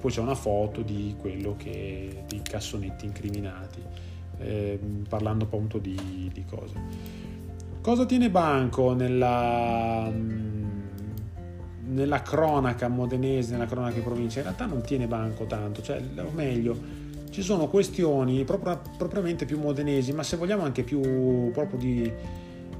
poi 0.00 0.10
c'è 0.10 0.20
una 0.20 0.34
foto 0.34 0.82
di 0.82 1.14
quello 1.18 1.54
che 1.56 2.24
dei 2.26 2.42
cassonetti 2.42 3.04
incriminati 3.04 3.82
eh, 4.38 4.80
parlando 5.08 5.44
appunto 5.44 5.78
di, 5.78 6.30
di, 6.32 6.44
cose 6.44 6.72
cosa 7.80 8.04
tiene 8.06 8.30
banco 8.30 8.94
nella, 8.94 10.10
nella 11.86 12.22
cronaca 12.22 12.88
modenese 12.88 13.52
nella 13.52 13.66
cronaca 13.66 13.94
di 13.94 14.00
provincia 14.00 14.38
in 14.38 14.44
realtà 14.44 14.66
non 14.66 14.82
tiene 14.82 15.06
banco 15.06 15.44
tanto 15.44 15.82
cioè 15.82 16.02
o 16.16 16.30
meglio 16.32 16.98
ci 17.30 17.42
sono 17.42 17.68
questioni 17.68 18.44
proprio, 18.44 18.80
propriamente 18.96 19.44
più 19.44 19.58
modenesi 19.58 20.12
ma 20.12 20.22
se 20.22 20.36
vogliamo 20.36 20.62
anche 20.62 20.82
più 20.82 21.50
proprio 21.52 21.78
di, 21.78 22.12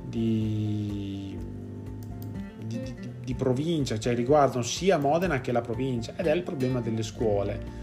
di, 0.09 1.37
di, 2.67 2.83
di 2.83 3.11
di 3.31 3.35
provincia, 3.37 3.97
cioè 3.97 4.15
riguardano 4.17 4.63
sia 4.63 4.99
Modena 4.99 5.41
che 5.41 5.53
la 5.53 5.61
provincia 5.61 6.15
ed 6.17 6.27
è 6.27 6.35
il 6.35 6.43
problema 6.43 6.81
delle 6.81 7.05
scuole. 7.05 7.79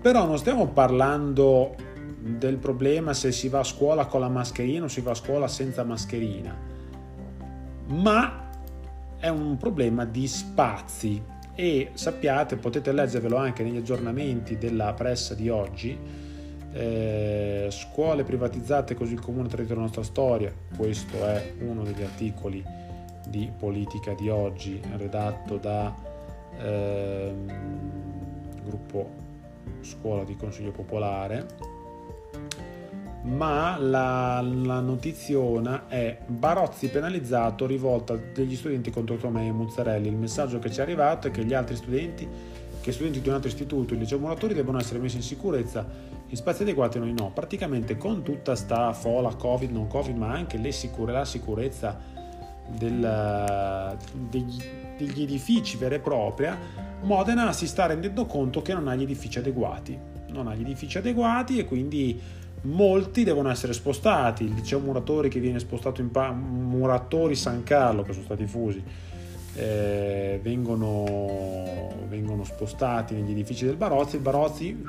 Però 0.00 0.26
non 0.26 0.38
stiamo 0.38 0.66
parlando 0.66 1.76
del 2.22 2.56
problema 2.58 3.14
se 3.14 3.32
si 3.32 3.48
va 3.48 3.60
a 3.60 3.64
scuola 3.64 4.06
con 4.06 4.20
la 4.20 4.28
mascherina 4.28 4.84
o 4.84 4.88
si 4.88 5.00
va 5.00 5.10
a 5.10 5.14
scuola 5.14 5.48
senza 5.48 5.82
mascherina, 5.82 6.56
ma 7.86 8.48
è 9.18 9.28
un 9.28 9.56
problema 9.56 10.04
di 10.04 10.28
spazi 10.28 11.22
e 11.54 11.90
sappiate, 11.94 12.56
potete 12.56 12.92
leggervelo 12.92 13.36
anche 13.36 13.62
negli 13.64 13.76
aggiornamenti 13.76 14.56
della 14.56 14.92
pressa 14.94 15.34
di 15.34 15.48
oggi, 15.48 15.98
eh, 16.72 17.68
scuole 17.70 18.22
privatizzate 18.22 18.94
così 18.94 19.14
il 19.14 19.20
comune 19.20 19.48
tradito 19.48 19.74
la 19.74 19.80
nostra 19.80 20.04
storia, 20.04 20.52
questo 20.76 21.26
è 21.26 21.54
uno 21.60 21.82
degli 21.82 22.02
articoli 22.02 22.64
di 23.26 23.50
politica 23.58 24.14
di 24.14 24.28
oggi 24.28 24.80
redatto 24.96 25.56
da 25.56 25.94
eh, 26.58 27.32
gruppo 28.64 29.10
scuola 29.80 30.22
di 30.24 30.36
consiglio 30.36 30.70
popolare 30.70 31.71
ma 33.22 33.78
la, 33.78 34.40
la 34.40 34.80
notiziona 34.80 35.86
è 35.88 36.18
Barozzi 36.26 36.88
penalizzato 36.88 37.66
rivolta 37.66 38.16
degli 38.16 38.56
studenti 38.56 38.90
contro 38.90 39.16
Tomei 39.16 39.48
e 39.48 39.52
Muzzarelli 39.52 40.08
il 40.08 40.16
messaggio 40.16 40.58
che 40.58 40.70
ci 40.70 40.80
è 40.80 40.82
arrivato 40.82 41.28
è 41.28 41.30
che 41.30 41.44
gli 41.44 41.54
altri 41.54 41.76
studenti 41.76 42.28
che 42.80 42.90
studenti 42.90 43.20
di 43.20 43.28
un 43.28 43.34
altro 43.34 43.48
istituto, 43.48 43.94
il 43.94 44.00
liceo 44.00 44.18
Muratori, 44.18 44.54
devono 44.54 44.80
essere 44.80 44.98
messi 44.98 45.16
in 45.16 45.22
sicurezza 45.22 45.86
in 46.32 46.38
spazi 46.38 46.62
adeguati 46.62 46.98
noi 46.98 47.12
no. 47.12 47.30
Praticamente 47.32 47.98
con 47.98 48.22
tutta 48.22 48.56
sta 48.56 48.92
fola 48.94 49.34
Covid, 49.34 49.70
non 49.70 49.86
Covid, 49.86 50.16
ma 50.16 50.32
anche 50.32 50.72
sicure, 50.72 51.12
la 51.12 51.26
sicurezza 51.26 51.96
del, 52.68 53.96
degli, 54.30 54.62
degli 54.96 55.22
edifici 55.22 55.76
vera 55.76 55.94
e 55.94 56.00
propria, 56.00 56.58
Modena 57.02 57.52
si 57.52 57.66
sta 57.66 57.86
rendendo 57.86 58.24
conto 58.24 58.62
che 58.62 58.72
non 58.72 58.88
ha 58.88 58.94
gli 58.94 59.02
edifici 59.02 59.38
adeguati. 59.38 59.98
Non 60.30 60.48
ha 60.48 60.54
gli 60.54 60.62
edifici 60.62 60.96
adeguati 60.96 61.58
e 61.58 61.66
quindi 61.66 62.18
molti 62.62 63.24
devono 63.24 63.50
essere 63.50 63.72
spostati. 63.72 64.44
Il 64.44 64.54
liceo 64.54 64.78
Muratori 64.78 65.28
che 65.28 65.40
viene 65.40 65.58
spostato 65.58 66.00
in 66.00 66.10
pa- 66.10 66.32
Muratori 66.32 67.34
San 67.34 67.62
Carlo, 67.62 68.02
che 68.02 68.12
sono 68.12 68.24
stati 68.24 68.46
fusi, 68.46 68.82
eh, 69.54 70.40
vengono, 70.42 71.94
vengono, 72.08 72.44
spostati 72.44 73.14
negli 73.14 73.30
edifici 73.30 73.64
del 73.64 73.76
Barozzi. 73.76 74.16
Il 74.16 74.22
Barozzi 74.22 74.84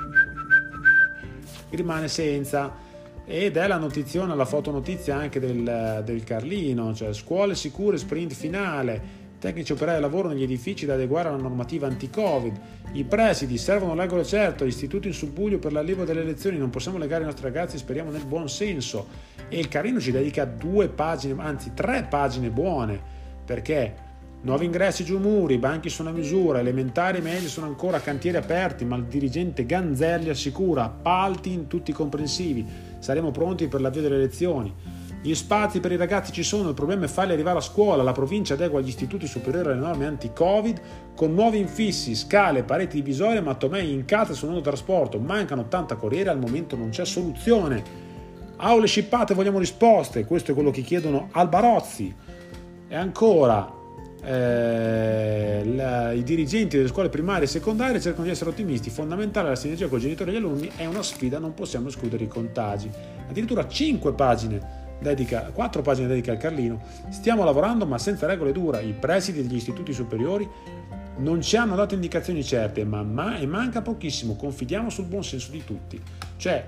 rimane 1.70 2.08
senza 2.08 2.92
ed 3.26 3.56
è 3.56 3.68
la 3.68 3.78
notizione, 3.78 4.36
la 4.36 4.46
fotonotizia 4.46 5.16
anche 5.16 5.40
del, 5.40 6.02
del 6.04 6.24
Carlino, 6.24 6.94
cioè 6.94 7.14
scuole 7.14 7.56
sicure, 7.56 7.98
sprint 7.98 8.34
finale, 8.34 9.22
tecnici 9.44 9.74
operai 9.74 9.96
di 9.96 10.02
lavoro 10.02 10.30
negli 10.30 10.44
edifici 10.44 10.86
da 10.86 10.94
adeguare 10.94 11.28
alla 11.28 11.36
normativa 11.36 11.86
anti-Covid, 11.86 12.60
i 12.94 13.04
presidi 13.04 13.58
servono 13.58 13.94
regole 13.94 14.24
certe, 14.24 14.64
istituti 14.64 15.10
in 15.10 15.14
subbuglio 15.14 15.60
per 15.60 15.74
l'allievo 15.74 16.06
delle 16.06 16.22
elezioni, 16.22 16.58
non 16.58 16.70
possiamo 16.70 16.98
legare 16.98 17.24
i 17.24 17.26
nostri 17.26 17.44
ragazzi, 17.44 17.78
speriamo 17.78 18.10
nel 18.10 18.24
buon 18.24 18.48
senso. 18.48 19.06
E 19.50 19.60
il 19.60 19.68
Carlino 19.68 20.00
ci 20.00 20.12
dedica 20.12 20.46
due 20.46 20.88
pagine, 20.88 21.36
anzi 21.44 21.74
tre 21.74 22.08
pagine 22.10 22.52
buone, 22.52 22.98
perché 23.44 24.12
Nuovi 24.44 24.66
ingressi 24.66 25.04
giù 25.04 25.20
muri, 25.20 25.58
banchi 25.58 25.90
sono 25.90 26.10
a 26.10 26.14
misura, 26.14 26.60
elementari 26.60 27.18
e 27.18 27.22
medi 27.22 27.48
sono 27.48 27.68
ancora 27.68 28.00
cantieri 28.00 28.38
aperti, 28.38 28.86
ma 28.86 28.96
il 28.96 29.04
dirigente 29.04 29.66
Ganzelli 29.66 30.30
assicura 30.30 30.84
appalti 30.84 31.52
in 31.52 31.68
tutti 31.68 31.92
comprensivi. 31.92 32.66
Saremo 33.00 33.32
pronti 33.32 33.68
per 33.68 33.82
l'avvio 33.82 34.02
delle 34.02 34.16
elezioni. 34.16 34.74
Gli 35.26 35.36
spazi 35.36 35.80
per 35.80 35.94
i 35.94 35.96
ragazzi 35.96 36.34
ci 36.34 36.44
sono, 36.44 36.68
il 36.68 36.76
problema 36.76 37.06
è 37.06 37.08
farli 37.08 37.32
arrivare 37.32 37.60
a 37.60 37.62
scuola. 37.62 38.04
La 38.04 38.12
provincia 38.12 38.56
adegua 38.56 38.82
gli 38.82 38.90
istituti 38.90 39.26
superiori 39.26 39.70
alle 39.70 39.80
norme 39.80 40.06
anti-Covid 40.06 40.82
con 41.16 41.34
nuovi 41.34 41.60
infissi, 41.60 42.14
scale, 42.14 42.64
pareti 42.64 42.98
divisorie, 42.98 43.40
mattomei 43.40 43.94
in 43.94 44.04
casa 44.04 44.34
sul 44.34 44.50
nuovo 44.50 44.62
trasporto. 44.62 45.20
Mancano 45.20 45.62
80 45.62 45.96
corriere, 45.96 46.30
al 46.30 46.40
momento 46.40 46.76
non 46.76 46.90
c'è 46.90 47.06
soluzione. 47.06 47.82
Aule 48.58 48.86
scippate, 48.86 49.34
vogliamo 49.34 49.60
risposte. 49.60 50.26
Questo 50.26 50.52
è 50.52 50.54
quello 50.54 50.72
che 50.72 50.82
chiedono 50.82 51.30
al 51.32 51.48
Barozzi. 51.48 52.14
E 52.90 52.94
ancora, 52.94 53.72
eh, 54.26 55.64
la, 55.74 56.12
i 56.12 56.24
dirigenti 56.24 56.76
delle 56.76 56.90
scuole 56.90 57.08
primarie 57.08 57.46
e 57.46 57.48
secondarie 57.48 58.02
cercano 58.02 58.26
di 58.26 58.32
essere 58.32 58.50
ottimisti. 58.50 58.90
Fondamentale 58.90 59.48
la 59.48 59.56
sinergia 59.56 59.88
con 59.88 60.00
i 60.00 60.02
genitori 60.02 60.32
e 60.32 60.34
gli 60.34 60.38
alunni 60.38 60.70
è 60.76 60.86
una 60.86 61.02
sfida, 61.02 61.40
non 61.40 61.54
possiamo 61.54 61.88
escludere 61.88 62.26
i 62.26 62.28
contagi. 62.28 62.92
Addirittura 63.30 63.66
5 63.66 64.12
pagine 64.12 64.82
dedica, 65.04 65.52
4 65.54 65.82
pagine 65.84 66.08
dedica 66.08 66.32
al 66.32 66.38
Carlino. 66.38 66.82
Stiamo 67.10 67.44
lavorando 67.44 67.86
ma 67.86 68.00
senza 68.00 68.26
regole 68.26 68.52
dure. 68.52 68.82
I 68.82 68.94
presidi 68.94 69.44
degli 69.44 69.58
istituti 69.58 69.94
superiori 69.94 70.50
non 71.18 71.42
ci 71.42 71.56
hanno 71.58 71.76
dato 71.76 71.94
indicazioni 71.94 72.44
certe, 72.44 72.84
ma, 72.84 73.04
ma 73.04 73.38
e 73.38 73.46
manca 73.46 73.84
pochissimo. 73.84 74.36
Confidiamo 74.36 74.90
sul 74.90 75.06
buon 75.06 75.24
senso 75.24 75.52
di 75.52 75.64
tutti. 75.64 76.02
Cioè, 76.38 76.68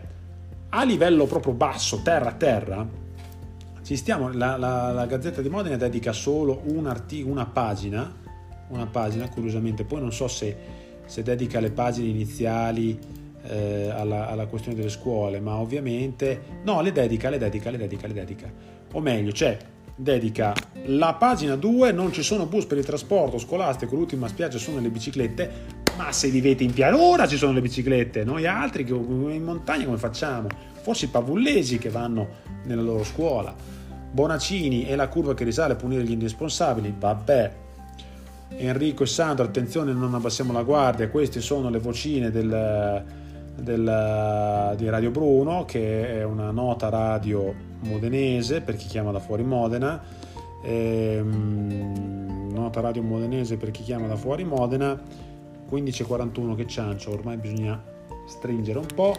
a 0.69 0.83
livello 0.83 1.25
proprio 1.25 1.53
basso, 1.53 2.01
terra 2.03 2.29
a 2.29 2.33
terra, 2.33 2.87
stiamo, 3.81 4.31
la, 4.31 4.57
la, 4.57 4.91
la 4.91 5.05
Gazzetta 5.07 5.41
di 5.41 5.49
Modena 5.49 5.77
dedica 5.77 6.13
solo 6.13 6.61
un 6.65 6.85
articolo, 6.85 7.31
una 7.31 7.47
pagina, 7.47 8.13
una 8.67 8.85
pagina 8.85 9.27
curiosamente, 9.29 9.83
poi 9.83 10.01
non 10.01 10.11
so 10.11 10.27
se 10.27 10.83
se 11.05 11.21
dedica 11.21 11.59
le 11.59 11.71
pagine 11.71 12.09
iniziali 12.09 12.97
eh, 13.47 13.89
alla, 13.89 14.27
alla, 14.27 14.45
questione 14.47 14.77
delle 14.77 14.89
scuole, 14.89 15.39
ma 15.39 15.55
ovviamente 15.55 16.41
no, 16.63 16.81
le 16.81 16.91
dedica, 16.91 17.29
le 17.29 17.37
dedica, 17.37 17.69
le 17.69 17.77
dedica, 17.77 18.07
le 18.07 18.13
dedica. 18.13 18.51
O 18.93 18.99
meglio, 18.99 19.31
cioè 19.31 19.57
dedica 19.95 20.53
la 20.87 21.13
pagina 21.13 21.55
2, 21.55 21.91
non 21.91 22.11
ci 22.11 22.21
sono 22.21 22.45
bus 22.45 22.65
per 22.65 22.77
il 22.77 22.85
trasporto 22.85 23.37
scolastico, 23.37 23.95
l'ultima 23.95 24.27
spiaggia 24.27 24.57
sono 24.57 24.79
le 24.79 24.89
biciclette, 24.89 25.83
ma 25.97 26.11
se 26.11 26.29
vivete 26.29 26.63
in 26.63 26.73
pianura 26.73 27.27
ci 27.27 27.37
sono 27.37 27.53
le 27.53 27.61
biciclette, 27.61 28.23
noi 28.23 28.45
altri 28.45 28.85
in 28.87 29.43
montagna 29.43 29.85
come 29.85 29.97
facciamo? 29.97 30.47
Forse 30.81 31.05
i 31.05 31.07
pavullesi 31.07 31.77
che 31.77 31.89
vanno 31.89 32.27
nella 32.65 32.81
loro 32.81 33.03
scuola. 33.03 33.55
Bonacini 34.11 34.87
e 34.87 34.95
la 34.95 35.07
curva 35.07 35.33
che 35.33 35.43
risale 35.43 35.73
a 35.73 35.75
punire 35.75 36.03
gli 36.03 36.11
irresponsabili, 36.11 36.93
vabbè. 36.97 37.63
Enrico 38.57 39.03
e 39.03 39.07
Sandro, 39.07 39.45
attenzione, 39.45 39.91
non 39.91 40.13
abbassiamo 40.13 40.53
la 40.53 40.63
guardia, 40.63 41.09
queste 41.09 41.41
sono 41.41 41.69
le 41.69 41.79
vocine 41.79 42.29
del, 42.29 43.03
del, 43.55 44.73
di 44.77 44.89
Radio 44.89 45.11
Bruno, 45.11 45.65
che 45.65 46.19
è 46.19 46.23
una 46.23 46.51
nota 46.51 46.89
radio 46.89 47.53
modenese 47.79 48.61
per 48.61 48.75
chi 48.75 48.87
chiama 48.87 49.11
da 49.11 49.19
fuori 49.19 49.43
Modena. 49.43 50.01
Ehm, 50.63 52.51
nota 52.51 52.81
radio 52.81 53.01
modenese 53.03 53.57
per 53.57 53.71
chi 53.71 53.83
chiama 53.83 54.07
da 54.07 54.15
fuori 54.15 54.43
Modena 54.43 54.99
15.41 55.69 56.55
che 56.55 56.67
ciancio 56.67 57.11
ormai 57.11 57.37
bisogna 57.37 57.81
stringere 58.25 58.79
un 58.79 58.87
po' 58.93 59.15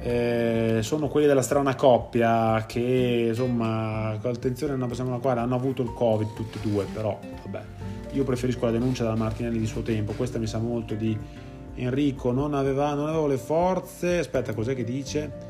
eh, 0.00 0.78
sono 0.82 1.08
quelli 1.08 1.26
della 1.26 1.42
strana 1.42 1.74
coppia 1.74 2.64
che 2.66 3.26
insomma 3.28 4.16
con 4.20 4.30
attenzione 4.30 4.76
non 4.76 4.88
possiamo 4.88 5.10
guardare 5.10 5.40
hanno 5.40 5.54
avuto 5.54 5.82
il 5.82 5.92
covid 5.92 6.34
tutti 6.34 6.58
e 6.58 6.68
due 6.68 6.86
però 6.92 7.18
vabbè 7.44 7.62
io 8.12 8.24
preferisco 8.24 8.64
la 8.66 8.70
denuncia 8.70 9.02
della 9.02 9.16
Martinelli 9.16 9.58
di 9.58 9.66
suo 9.66 9.82
tempo 9.82 10.12
questa 10.12 10.38
mi 10.38 10.46
sa 10.46 10.58
molto 10.58 10.94
di 10.94 11.16
Enrico 11.78 12.32
non 12.32 12.54
aveva 12.54 12.94
non 12.94 13.08
avevo 13.08 13.26
le 13.26 13.38
forze. 13.38 14.18
Aspetta 14.18 14.54
cos'è 14.54 14.74
che 14.74 14.84
dice? 14.84 15.46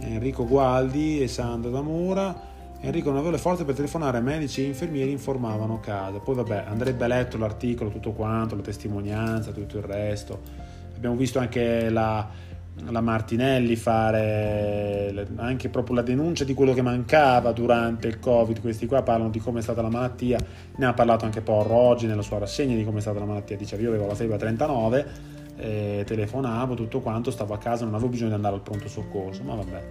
Enrico 0.00 0.46
Gualdi 0.46 1.20
e 1.20 1.28
Sandro 1.28 1.70
D'Amura. 1.70 2.48
Enrico 2.80 3.10
non 3.10 3.18
aveva 3.18 3.32
le 3.32 3.38
forze 3.38 3.64
per 3.64 3.74
telefonare 3.74 4.20
medici 4.20 4.62
e 4.62 4.66
infermieri 4.66 5.10
informavano 5.10 5.74
a 5.74 5.80
casa 5.80 6.18
poi 6.18 6.34
vabbè 6.34 6.64
andrebbe 6.66 7.06
letto 7.06 7.36
l'articolo 7.36 7.90
tutto 7.90 8.12
quanto 8.12 8.56
la 8.56 8.62
testimonianza 8.62 9.52
tutto 9.52 9.76
il 9.76 9.84
resto. 9.84 10.40
Abbiamo 10.96 11.16
visto 11.16 11.38
anche 11.38 11.90
la, 11.90 12.28
la 12.88 13.00
Martinelli 13.00 13.76
fare 13.76 15.28
anche 15.36 15.68
proprio 15.68 15.96
la 15.96 16.02
denuncia 16.02 16.44
di 16.44 16.54
quello 16.54 16.72
che 16.72 16.82
mancava 16.82 17.52
durante 17.52 18.08
il 18.08 18.18
covid. 18.18 18.60
Questi 18.60 18.86
qua 18.86 19.02
parlano 19.02 19.30
di 19.30 19.38
come 19.38 19.60
è 19.60 19.62
stata 19.62 19.82
la 19.82 19.90
malattia 19.90 20.38
ne 20.76 20.86
ha 20.86 20.92
parlato 20.92 21.24
anche 21.24 21.40
Porro 21.40 21.74
oggi 21.74 22.06
nella 22.06 22.22
sua 22.22 22.38
rassegna 22.38 22.74
di 22.74 22.84
come 22.84 22.98
è 22.98 23.00
stata 23.00 23.18
la 23.18 23.26
malattia. 23.26 23.56
Diceva 23.56 23.82
io 23.82 23.88
avevo 23.88 24.06
la 24.06 24.14
febbre 24.14 24.36
a 24.36 24.38
39 24.38 25.06
eh, 25.60 26.04
telefonavo 26.06 26.74
tutto 26.74 27.00
quanto 27.00 27.30
stavo 27.30 27.52
a 27.52 27.58
casa 27.58 27.84
non 27.84 27.94
avevo 27.94 28.08
bisogno 28.08 28.30
di 28.30 28.34
andare 28.34 28.54
al 28.54 28.62
pronto 28.62 28.88
soccorso. 28.88 29.42
Ma 29.42 29.54
vabbè. 29.54 29.86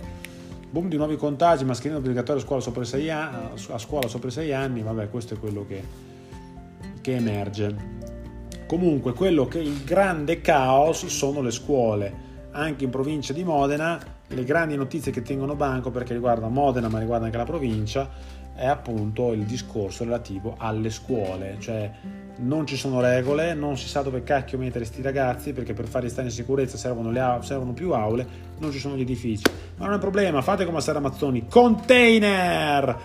Boom 0.72 0.88
di 0.88 0.98
nuovi 0.98 1.15
contagi 1.15 1.65
mascherina 1.65 2.00
obbligatoria 2.00 2.41
a 2.41 2.46
scuola 2.46 2.62
sopra 2.62 2.84
i 2.84 2.86
6 2.86 3.10
anni, 3.10 3.38
a 3.69 3.77
scuola 3.77 4.08
sopra 4.08 4.29
i 4.29 4.31
6 4.31 4.53
anni. 4.53 4.81
Vabbè 4.81 5.10
questo 5.10 5.36
è 5.36 5.39
quello 5.39 5.65
che, 5.65 5.84
che 7.01 7.15
emerge. 7.15 7.98
Comunque 8.67 9.13
quello 9.13 9.48
che 9.48 9.60
il 9.60 9.84
grande 9.84 10.41
caos 10.41 11.05
sono 11.08 11.41
le 11.41 11.51
scuole 11.51 12.27
anche 12.59 12.83
in 12.83 12.89
provincia 12.89 13.33
di 13.33 13.43
Modena 13.43 13.99
le 14.27 14.43
grandi 14.43 14.75
notizie 14.75 15.11
che 15.11 15.21
tengono 15.21 15.55
banco 15.55 15.91
perché 15.91 16.13
riguardano 16.13 16.49
Modena 16.49 16.89
ma 16.89 16.99
riguarda 16.99 17.25
anche 17.25 17.37
la 17.37 17.45
provincia 17.45 18.09
è 18.59 18.65
appunto 18.65 19.31
il 19.31 19.45
discorso 19.45 20.03
relativo 20.03 20.55
alle 20.57 20.89
scuole, 20.89 21.55
cioè 21.59 21.89
non 22.39 22.67
ci 22.67 22.75
sono 22.75 22.99
regole, 22.99 23.53
non 23.53 23.77
si 23.77 23.87
sa 23.87 24.01
dove 24.01 24.21
cacchio 24.23 24.57
mettere 24.57 24.79
questi 24.79 25.01
ragazzi 25.01 25.53
perché 25.53 25.73
per 25.73 25.87
farli 25.87 26.09
stare 26.09 26.27
in 26.27 26.33
sicurezza 26.33 26.75
servono, 26.75 27.09
le, 27.09 27.37
servono 27.41 27.71
più 27.71 27.93
aule, 27.93 28.27
non 28.57 28.73
ci 28.73 28.79
sono 28.79 28.97
gli 28.97 29.01
edifici. 29.01 29.43
Ma 29.77 29.86
non 29.86 29.93
è 29.93 29.95
un 29.95 30.01
problema, 30.01 30.41
fate 30.41 30.65
come 30.65 30.79
a 30.79 30.81
Sara 30.81 30.99
Mazzoni, 30.99 31.47
container! 31.47 32.97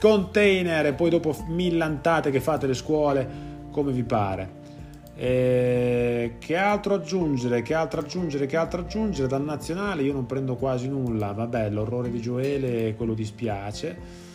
Container 0.00 0.86
e 0.86 0.94
poi 0.94 1.10
dopo 1.10 1.36
millantate 1.46 2.30
che 2.30 2.40
fate 2.40 2.66
le 2.66 2.74
scuole 2.74 3.28
come 3.70 3.92
vi 3.92 4.02
pare. 4.02 4.61
E 5.14 6.36
che 6.38 6.56
altro 6.56 6.94
aggiungere? 6.94 7.62
Che 7.62 7.74
altro 7.74 8.00
aggiungere? 8.00 8.46
Che 8.46 8.56
altro 8.56 8.80
aggiungere? 8.80 9.28
Dal 9.28 9.44
nazionale 9.44 10.02
io 10.02 10.12
non 10.12 10.26
prendo 10.26 10.56
quasi 10.56 10.88
nulla. 10.88 11.32
Vabbè, 11.32 11.70
l'orrore 11.70 12.10
di 12.10 12.20
Gioele, 12.20 12.94
quello 12.94 13.14
dispiace. 13.14 14.30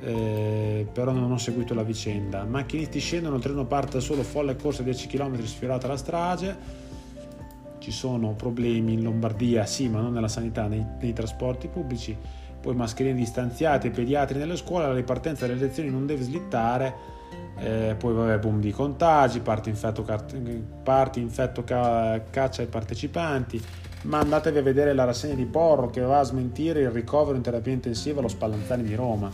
Eh, 0.00 0.86
però 0.92 1.12
non 1.12 1.30
ho 1.30 1.38
seguito 1.38 1.74
la 1.74 1.82
vicenda. 1.82 2.44
Macchinisti 2.44 2.98
scendono, 2.98 3.36
il 3.36 3.42
treno 3.42 3.66
parte 3.66 4.00
solo 4.00 4.22
folle 4.22 4.56
corsa 4.56 4.82
10 4.82 5.06
km 5.06 5.40
sfiorata 5.44 5.86
la 5.86 5.96
strage. 5.96 6.56
Ci 7.78 7.90
sono 7.90 8.32
problemi 8.32 8.94
in 8.94 9.02
Lombardia, 9.02 9.66
sì, 9.66 9.88
ma 9.88 10.00
non 10.00 10.12
nella 10.12 10.28
sanità, 10.28 10.66
nei, 10.66 10.84
nei 11.00 11.12
trasporti 11.12 11.68
pubblici. 11.68 12.16
Poi 12.60 12.74
mascherine 12.74 13.16
distanziate, 13.16 13.90
pediatri 13.90 14.38
nelle 14.38 14.56
scuole, 14.56 14.86
la 14.86 14.94
ripartenza 14.94 15.46
delle 15.46 15.60
lezioni 15.60 15.90
non 15.90 16.06
deve 16.06 16.22
slittare 16.22 17.20
eh, 17.58 17.94
poi 17.96 18.12
vabbè 18.12 18.38
boom 18.38 18.60
di 18.60 18.72
contagi, 18.72 19.40
parte 19.40 19.68
infetto, 19.68 20.04
parte 20.82 21.20
infetto 21.20 21.62
ca- 21.64 22.20
caccia 22.28 22.62
ai 22.62 22.68
partecipanti, 22.68 23.62
ma 24.02 24.18
andatevi 24.18 24.58
a 24.58 24.62
vedere 24.62 24.92
la 24.94 25.04
rassegna 25.04 25.34
di 25.34 25.44
Porro 25.44 25.88
che 25.88 26.00
va 26.00 26.18
a 26.18 26.24
smentire 26.24 26.80
il 26.80 26.90
ricovero 26.90 27.36
in 27.36 27.42
terapia 27.42 27.72
intensiva 27.72 28.18
allo 28.18 28.28
Spallanzani 28.28 28.82
di 28.82 28.94
Roma, 28.94 29.30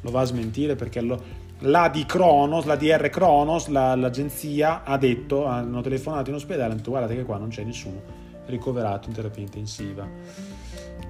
lo 0.00 0.10
va 0.10 0.20
a 0.20 0.24
smentire 0.24 0.76
perché 0.76 1.00
lo, 1.00 1.20
la 1.60 1.88
di 1.88 2.04
Cronos, 2.06 2.64
la 2.66 2.76
DR 2.76 3.08
Cronos, 3.08 3.66
la, 3.66 3.96
l'agenzia 3.96 4.84
ha 4.84 4.96
detto, 4.96 5.46
hanno 5.46 5.80
telefonato 5.80 6.30
in 6.30 6.36
ospedale, 6.36 6.64
hanno 6.66 6.74
detto 6.76 6.90
guardate 6.90 7.16
che 7.16 7.24
qua 7.24 7.38
non 7.38 7.48
c'è 7.48 7.64
nessuno 7.64 8.00
ricoverato 8.46 9.08
in 9.08 9.14
terapia 9.14 9.42
intensiva. 9.42 10.06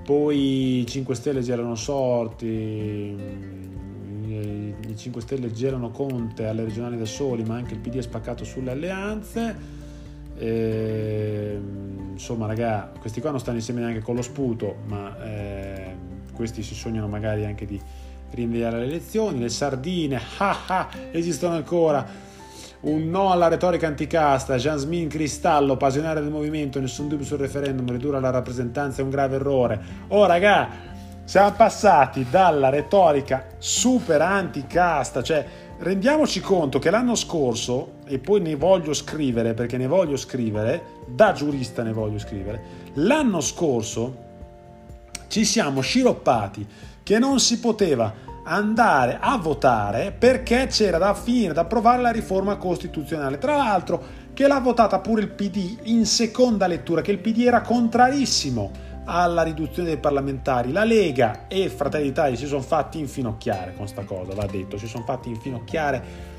Poi 0.05 0.81
i 0.81 0.87
5 0.87 1.15
Stelle 1.15 1.43
si 1.43 1.53
erano 1.53 1.75
sorti 1.75 3.71
i 4.89 4.97
5 4.97 5.21
Stelle 5.21 5.53
gelano 5.53 5.91
Conte 5.91 6.47
alle 6.47 6.65
regionali 6.65 6.97
da 6.97 7.05
soli, 7.05 7.45
ma 7.45 7.57
anche 7.57 7.75
il 7.75 7.81
PD 7.81 7.97
è 7.97 8.03
spaccato 8.03 8.45
sulle 8.45 8.71
alleanze. 8.71 9.81
E, 10.37 11.61
insomma, 12.13 12.47
raga, 12.47 12.93
questi 12.99 13.21
qua 13.21 13.31
non 13.31 13.41
stanno 13.41 13.59
insieme 13.59 13.81
neanche 13.81 14.01
con 14.01 14.15
lo 14.15 14.23
sputo, 14.23 14.77
ma 14.87 15.17
eh, 15.25 15.95
questi 16.35 16.63
si 16.63 16.75
sognano 16.75 17.09
magari 17.09 17.45
anche 17.45 17.67
di 17.67 17.81
rinviare 18.33 18.79
le 18.79 18.85
elezioni. 18.85 19.39
Le 19.39 19.49
sardine, 19.49 20.21
ah 20.39 20.59
ah, 20.67 20.89
esistono 21.11 21.55
ancora. 21.55 22.31
Un 22.81 23.11
no 23.11 23.31
alla 23.31 23.47
retorica 23.47 23.87
anticasta, 23.87 24.57
Jasmine 24.57 25.07
Cristallo, 25.07 25.77
passionaria 25.77 26.21
del 26.21 26.33
movimento, 26.33 26.81
nessun 26.81 27.07
dubbio 27.07 27.25
sul 27.25 27.39
referendum, 27.39 27.89
ridurre 27.89 28.19
la 28.19 28.31
rappresentanza 28.31 29.03
è 29.03 29.05
un 29.05 29.11
grave 29.11 29.37
errore. 29.37 29.81
Oh 30.09 30.27
raga, 30.27 30.69
siamo 31.25 31.53
passati 31.53 32.27
dalla 32.29 32.69
retorica 32.69 33.47
super 33.59 34.21
anticasta, 34.21 35.23
cioè 35.23 35.45
rendiamoci 35.79 36.41
conto 36.41 36.79
che 36.79 36.91
l'anno 36.91 37.15
scorso, 37.15 38.01
e 38.07 38.19
poi 38.19 38.41
ne 38.41 38.57
voglio 38.57 38.93
scrivere 38.93 39.55
perché 39.55 39.77
ne 39.77 39.87
voglio 39.87 40.17
scrivere, 40.17 41.01
da 41.07 41.33
giurista 41.33 41.83
ne 41.83 41.93
voglio 41.93 42.19
scrivere, 42.19 42.63
l'anno 42.95 43.41
scorso 43.41 44.31
ci 45.29 45.45
siamo 45.45 45.81
sciroppati 45.81 46.67
che 47.03 47.19
non 47.19 47.41
si 47.41 47.59
poteva 47.59 48.31
andare 48.45 49.19
a 49.21 49.37
votare 49.39 50.13
perché 50.17 50.67
c'era 50.67 50.99
da 50.99 51.15
finire, 51.15 51.53
da 51.53 51.63
approvare 51.63 52.03
la 52.03 52.11
riforma 52.11 52.57
costituzionale. 52.57 53.39
Tra 53.39 53.57
l'altro 53.57 54.21
che 54.35 54.47
l'ha 54.47 54.59
votata 54.59 54.99
pure 54.99 55.23
il 55.23 55.29
PD 55.29 55.79
in 55.85 56.07
seconda 56.07 56.67
lettura, 56.67 57.03
che 57.03 57.13
il 57.13 57.19
PD 57.19 57.41
era 57.47 57.61
contrarissimo 57.61 58.71
alla 59.05 59.43
riduzione 59.43 59.89
dei 59.89 59.99
parlamentari. 59.99 60.73
La 60.73 60.85
Lega 60.85 61.47
e 61.49 61.69
Fratelli 61.69 62.05
d'Italia 62.05 62.37
si 62.37 62.47
sono 62.47 62.63
fatti 62.63 62.99
infinocchiare 62.99 63.75
con 63.77 63.87
sta 63.89 64.05
cosa, 64.05 64.35
va 64.35 64.47
detto, 64.47 64.79
si 64.79 64.87
sono 64.87 65.05
fatti 65.05 65.29
infinocchiare 65.29 66.31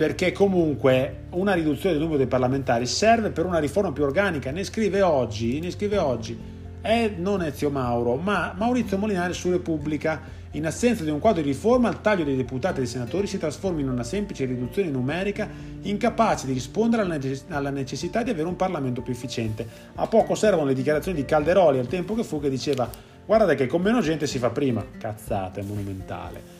perché 0.00 0.32
comunque 0.32 1.24
una 1.30 1.52
riduzione 1.52 1.90
del 1.90 2.00
numero 2.00 2.16
dei 2.16 2.26
parlamentari 2.26 2.86
serve 2.86 3.30
per 3.30 3.44
una 3.44 3.58
riforma 3.58 3.92
più 3.92 4.02
organica. 4.02 4.50
Ne 4.50 4.64
scrive 4.64 5.02
oggi, 5.02 5.60
ne 5.60 5.70
scrive 5.70 5.98
oggi, 5.98 6.38
è 6.80 7.12
non 7.18 7.42
Ezio 7.42 7.68
Mauro, 7.68 8.16
ma 8.16 8.54
Maurizio 8.56 8.96
Molinari 8.96 9.34
su 9.34 9.50
Repubblica 9.50 10.38
in 10.52 10.66
assenza 10.66 11.04
di 11.04 11.10
un 11.10 11.20
quadro 11.20 11.42
di 11.42 11.48
riforma, 11.48 11.88
il 11.88 12.00
taglio 12.00 12.24
dei 12.24 12.34
deputati 12.34 12.76
e 12.76 12.78
dei 12.78 12.86
senatori 12.86 13.28
si 13.28 13.38
trasforma 13.38 13.80
in 13.80 13.88
una 13.88 14.02
semplice 14.02 14.44
riduzione 14.46 14.90
numerica 14.90 15.48
incapace 15.82 16.46
di 16.46 16.52
rispondere 16.52 17.02
alla 17.48 17.70
necessità 17.70 18.22
di 18.22 18.30
avere 18.30 18.48
un 18.48 18.56
Parlamento 18.56 19.00
più 19.00 19.12
efficiente. 19.12 19.66
A 19.94 20.08
poco 20.08 20.34
servono 20.34 20.66
le 20.66 20.74
dichiarazioni 20.74 21.18
di 21.18 21.24
Calderoli 21.24 21.78
al 21.78 21.86
tempo 21.86 22.14
che 22.14 22.24
fu 22.24 22.40
che 22.40 22.50
diceva 22.50 22.90
guardate 23.24 23.54
che 23.54 23.68
con 23.68 23.80
meno 23.80 24.00
gente 24.00 24.26
si 24.26 24.38
fa 24.38 24.50
prima. 24.50 24.84
Cazzate, 24.98 25.62
monumentale. 25.62 26.58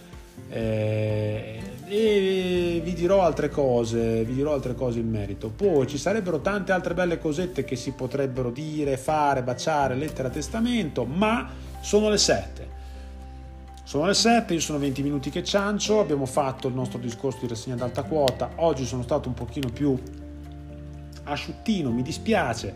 Eh, 0.48 1.60
e 1.86 2.80
vi 2.82 2.92
dirò 2.92 3.22
altre 3.22 3.48
cose, 3.48 4.22
vi 4.24 4.34
dirò 4.34 4.52
altre 4.52 4.76
cose 4.76 5.00
in 5.00 5.10
merito. 5.10 5.48
Poi 5.48 5.88
ci 5.88 5.98
sarebbero 5.98 6.40
tante 6.40 6.70
altre 6.70 6.94
belle 6.94 7.18
cosette 7.18 7.64
che 7.64 7.74
si 7.74 7.90
potrebbero 7.90 8.50
dire, 8.50 8.96
fare, 8.96 9.42
baciare, 9.42 9.96
lettera 9.96 10.28
testamento, 10.28 11.04
ma 11.04 11.50
sono 11.80 12.08
le 12.08 12.18
sette. 12.18 12.69
Sono 13.90 14.06
le 14.06 14.14
7, 14.14 14.54
io 14.54 14.60
sono 14.60 14.78
20 14.78 15.02
minuti 15.02 15.30
che 15.30 15.42
ciancio, 15.42 15.98
abbiamo 15.98 16.24
fatto 16.24 16.68
il 16.68 16.74
nostro 16.74 17.00
discorso 17.00 17.40
di 17.40 17.48
rassegna 17.48 17.74
ad 17.74 17.80
alta 17.80 18.04
quota, 18.04 18.50
oggi 18.58 18.84
sono 18.84 19.02
stato 19.02 19.26
un 19.26 19.34
pochino 19.34 19.68
più 19.68 19.98
asciuttino, 21.24 21.90
mi 21.90 22.02
dispiace. 22.02 22.72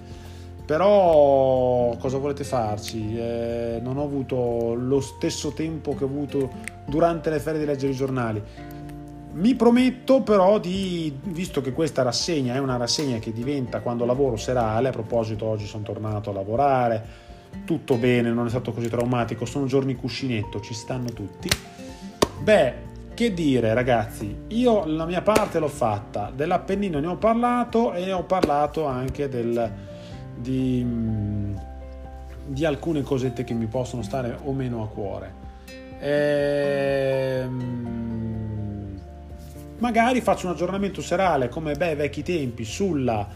Però 0.67 1.97
cosa 1.99 2.19
volete 2.19 2.43
farci? 2.43 3.17
Eh, 3.17 3.79
non 3.81 3.99
ho 3.99 4.03
avuto 4.03 4.75
lo 4.75 5.01
stesso 5.01 5.53
tempo 5.53 5.95
che 5.95 6.03
ho 6.03 6.09
avuto 6.09 6.51
durante 6.85 7.31
le 7.31 7.39
ferie 7.39 7.61
di 7.61 7.67
leggere 7.67 7.93
i 7.93 7.95
giornali. 7.95 8.43
Mi 9.35 9.55
prometto 9.55 10.21
però 10.23 10.59
di, 10.59 11.17
visto 11.27 11.61
che 11.61 11.73
questa 11.73 12.03
rassegna 12.03 12.55
è 12.55 12.59
una 12.59 12.77
rassegna 12.77 13.21
che 13.21 13.33
diventa 13.33 13.83
quando 13.83 14.05
lavoro 14.05 14.35
serale, 14.35 14.89
a 14.89 14.93
proposito 14.93 15.45
oggi 15.45 15.67
sono 15.67 15.85
tornato 15.85 16.31
a 16.31 16.33
lavorare, 16.33 17.07
tutto 17.65 17.97
bene, 17.97 18.31
non 18.31 18.47
è 18.47 18.49
stato 18.49 18.73
così 18.73 18.89
traumatico, 18.89 19.45
sono 19.45 19.67
giorni 19.67 19.95
cuscinetto, 19.95 20.61
ci 20.61 20.75
stanno 20.75 21.13
tutti. 21.13 21.49
Beh, 22.41 22.93
che 23.15 23.33
dire 23.33 23.73
ragazzi, 23.73 24.37
io 24.49 24.85
la 24.87 25.07
mia 25.07 25.23
parte 25.23 25.61
l'ho 25.61 25.69
fatta, 25.69 26.33
dell'Appennino 26.35 26.99
ne 26.99 27.07
ho 27.07 27.17
parlato 27.17 27.93
e 27.95 28.13
ho 28.13 28.25
parlato 28.25 28.87
anche 28.87 29.29
del, 29.29 29.73
di, 30.37 30.85
di, 32.47 32.65
alcune 32.65 33.03
cosette 33.03 33.45
che 33.45 33.55
mi 33.55 33.67
possono 33.67 34.03
stare 34.03 34.37
o 34.43 34.53
meno 34.53 34.83
a 34.83 34.89
cuore. 34.89 35.43
Ehm, 36.01 37.55
magari 39.79 40.21
faccio 40.21 40.47
un 40.47 40.53
aggiornamento 40.53 41.01
serale 41.01 41.49
come 41.49 41.75
bei 41.75 41.95
vecchi 41.95 42.23
tempi 42.23 42.65
sulla, 42.65 43.27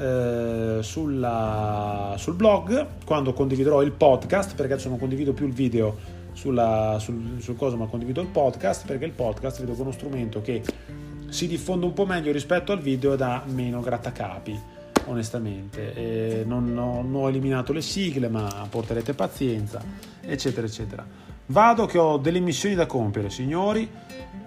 eh, 0.00 0.78
sulla, 0.80 2.14
sul 2.16 2.34
blog 2.34 2.86
quando 3.04 3.34
condividerò 3.34 3.82
il 3.82 3.92
podcast 3.92 4.54
perché 4.54 4.72
adesso 4.72 4.88
non 4.88 4.98
condivido 4.98 5.34
più 5.34 5.46
il 5.46 5.52
video 5.52 5.94
sulla, 6.32 6.96
sul, 6.98 7.36
sul 7.38 7.54
cosa 7.54 7.76
ma 7.76 7.84
condivido 7.86 8.22
il 8.22 8.28
podcast 8.28 8.86
perché 8.86 9.04
il 9.04 9.12
podcast 9.12 9.60
vedo 9.60 9.72
che 9.72 9.78
è 9.78 9.82
uno 9.82 9.92
strumento 9.92 10.40
che 10.40 10.62
si 11.28 11.46
diffonde 11.46 11.84
un 11.84 11.92
po' 11.92 12.06
meglio 12.06 12.32
rispetto 12.32 12.72
al 12.72 12.80
video 12.80 13.12
e 13.12 13.16
dà 13.18 13.42
meno 13.46 13.80
grattacapi 13.80 14.58
onestamente. 15.04 15.94
E 15.94 16.44
non, 16.46 16.76
ho, 16.78 17.02
non 17.02 17.14
ho 17.22 17.28
eliminato 17.28 17.74
le 17.74 17.82
sigle 17.82 18.28
ma 18.28 18.66
porterete 18.70 19.12
pazienza 19.12 19.82
eccetera 20.22 20.66
eccetera. 20.66 21.06
Vado 21.46 21.84
che 21.84 21.98
ho 21.98 22.16
delle 22.16 22.40
missioni 22.40 22.74
da 22.74 22.86
compiere 22.86 23.28
signori 23.28 23.86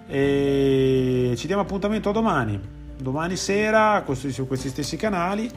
e 0.06 1.34
ci 1.36 1.46
diamo 1.46 1.62
appuntamento 1.62 2.08
a 2.08 2.12
domani 2.12 2.82
domani 3.04 3.36
sera 3.36 4.02
su 4.14 4.46
questi 4.46 4.70
stessi 4.70 4.96
canali 4.96 5.50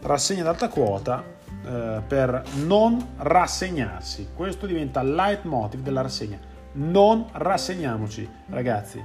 rassegna 0.00 0.40
ad 0.40 0.46
alta 0.46 0.68
quota 0.68 1.22
eh, 1.22 2.00
per 2.06 2.42
non 2.64 3.12
rassegnarsi. 3.18 4.28
Questo 4.34 4.64
diventa 4.64 5.00
il 5.02 5.14
leitmotiv 5.14 5.82
della 5.82 6.00
rassegna. 6.00 6.38
Non 6.72 7.26
rassegniamoci, 7.30 8.26
ragazzi. 8.48 9.04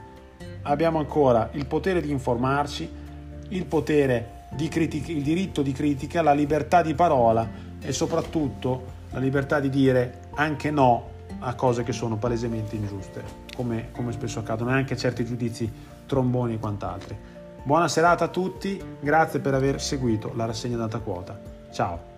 Abbiamo 0.61 0.99
ancora 0.99 1.49
il 1.53 1.65
potere 1.65 1.99
di 1.99 2.09
informarci, 2.09 2.89
il 3.49 3.65
potere 3.65 4.45
di 4.51 4.69
critica, 4.69 5.11
il 5.11 5.21
diritto 5.21 5.61
di 5.61 5.73
critica, 5.73 6.21
la 6.21 6.33
libertà 6.33 6.81
di 6.81 6.93
parola 6.93 7.47
e 7.81 7.91
soprattutto 7.91 8.97
la 9.11 9.19
libertà 9.19 9.59
di 9.59 9.69
dire 9.69 10.21
anche 10.35 10.71
no 10.71 11.17
a 11.39 11.53
cose 11.53 11.83
che 11.83 11.91
sono 11.91 12.15
palesemente 12.15 12.77
ingiuste, 12.77 13.23
come, 13.53 13.89
come 13.91 14.13
spesso 14.13 14.39
accadono, 14.39 14.69
e 14.71 14.73
anche 14.75 14.95
certi 14.95 15.25
giudizi 15.25 15.69
tromboni 16.05 16.53
e 16.53 16.59
quant'altri. 16.59 17.17
Buona 17.63 17.87
serata 17.87 18.25
a 18.25 18.29
tutti, 18.29 18.81
grazie 18.99 19.39
per 19.39 19.53
aver 19.53 19.81
seguito 19.81 20.33
la 20.35 20.45
rassegna 20.45 20.77
data 20.77 20.99
quota. 20.99 21.39
Ciao! 21.71 22.08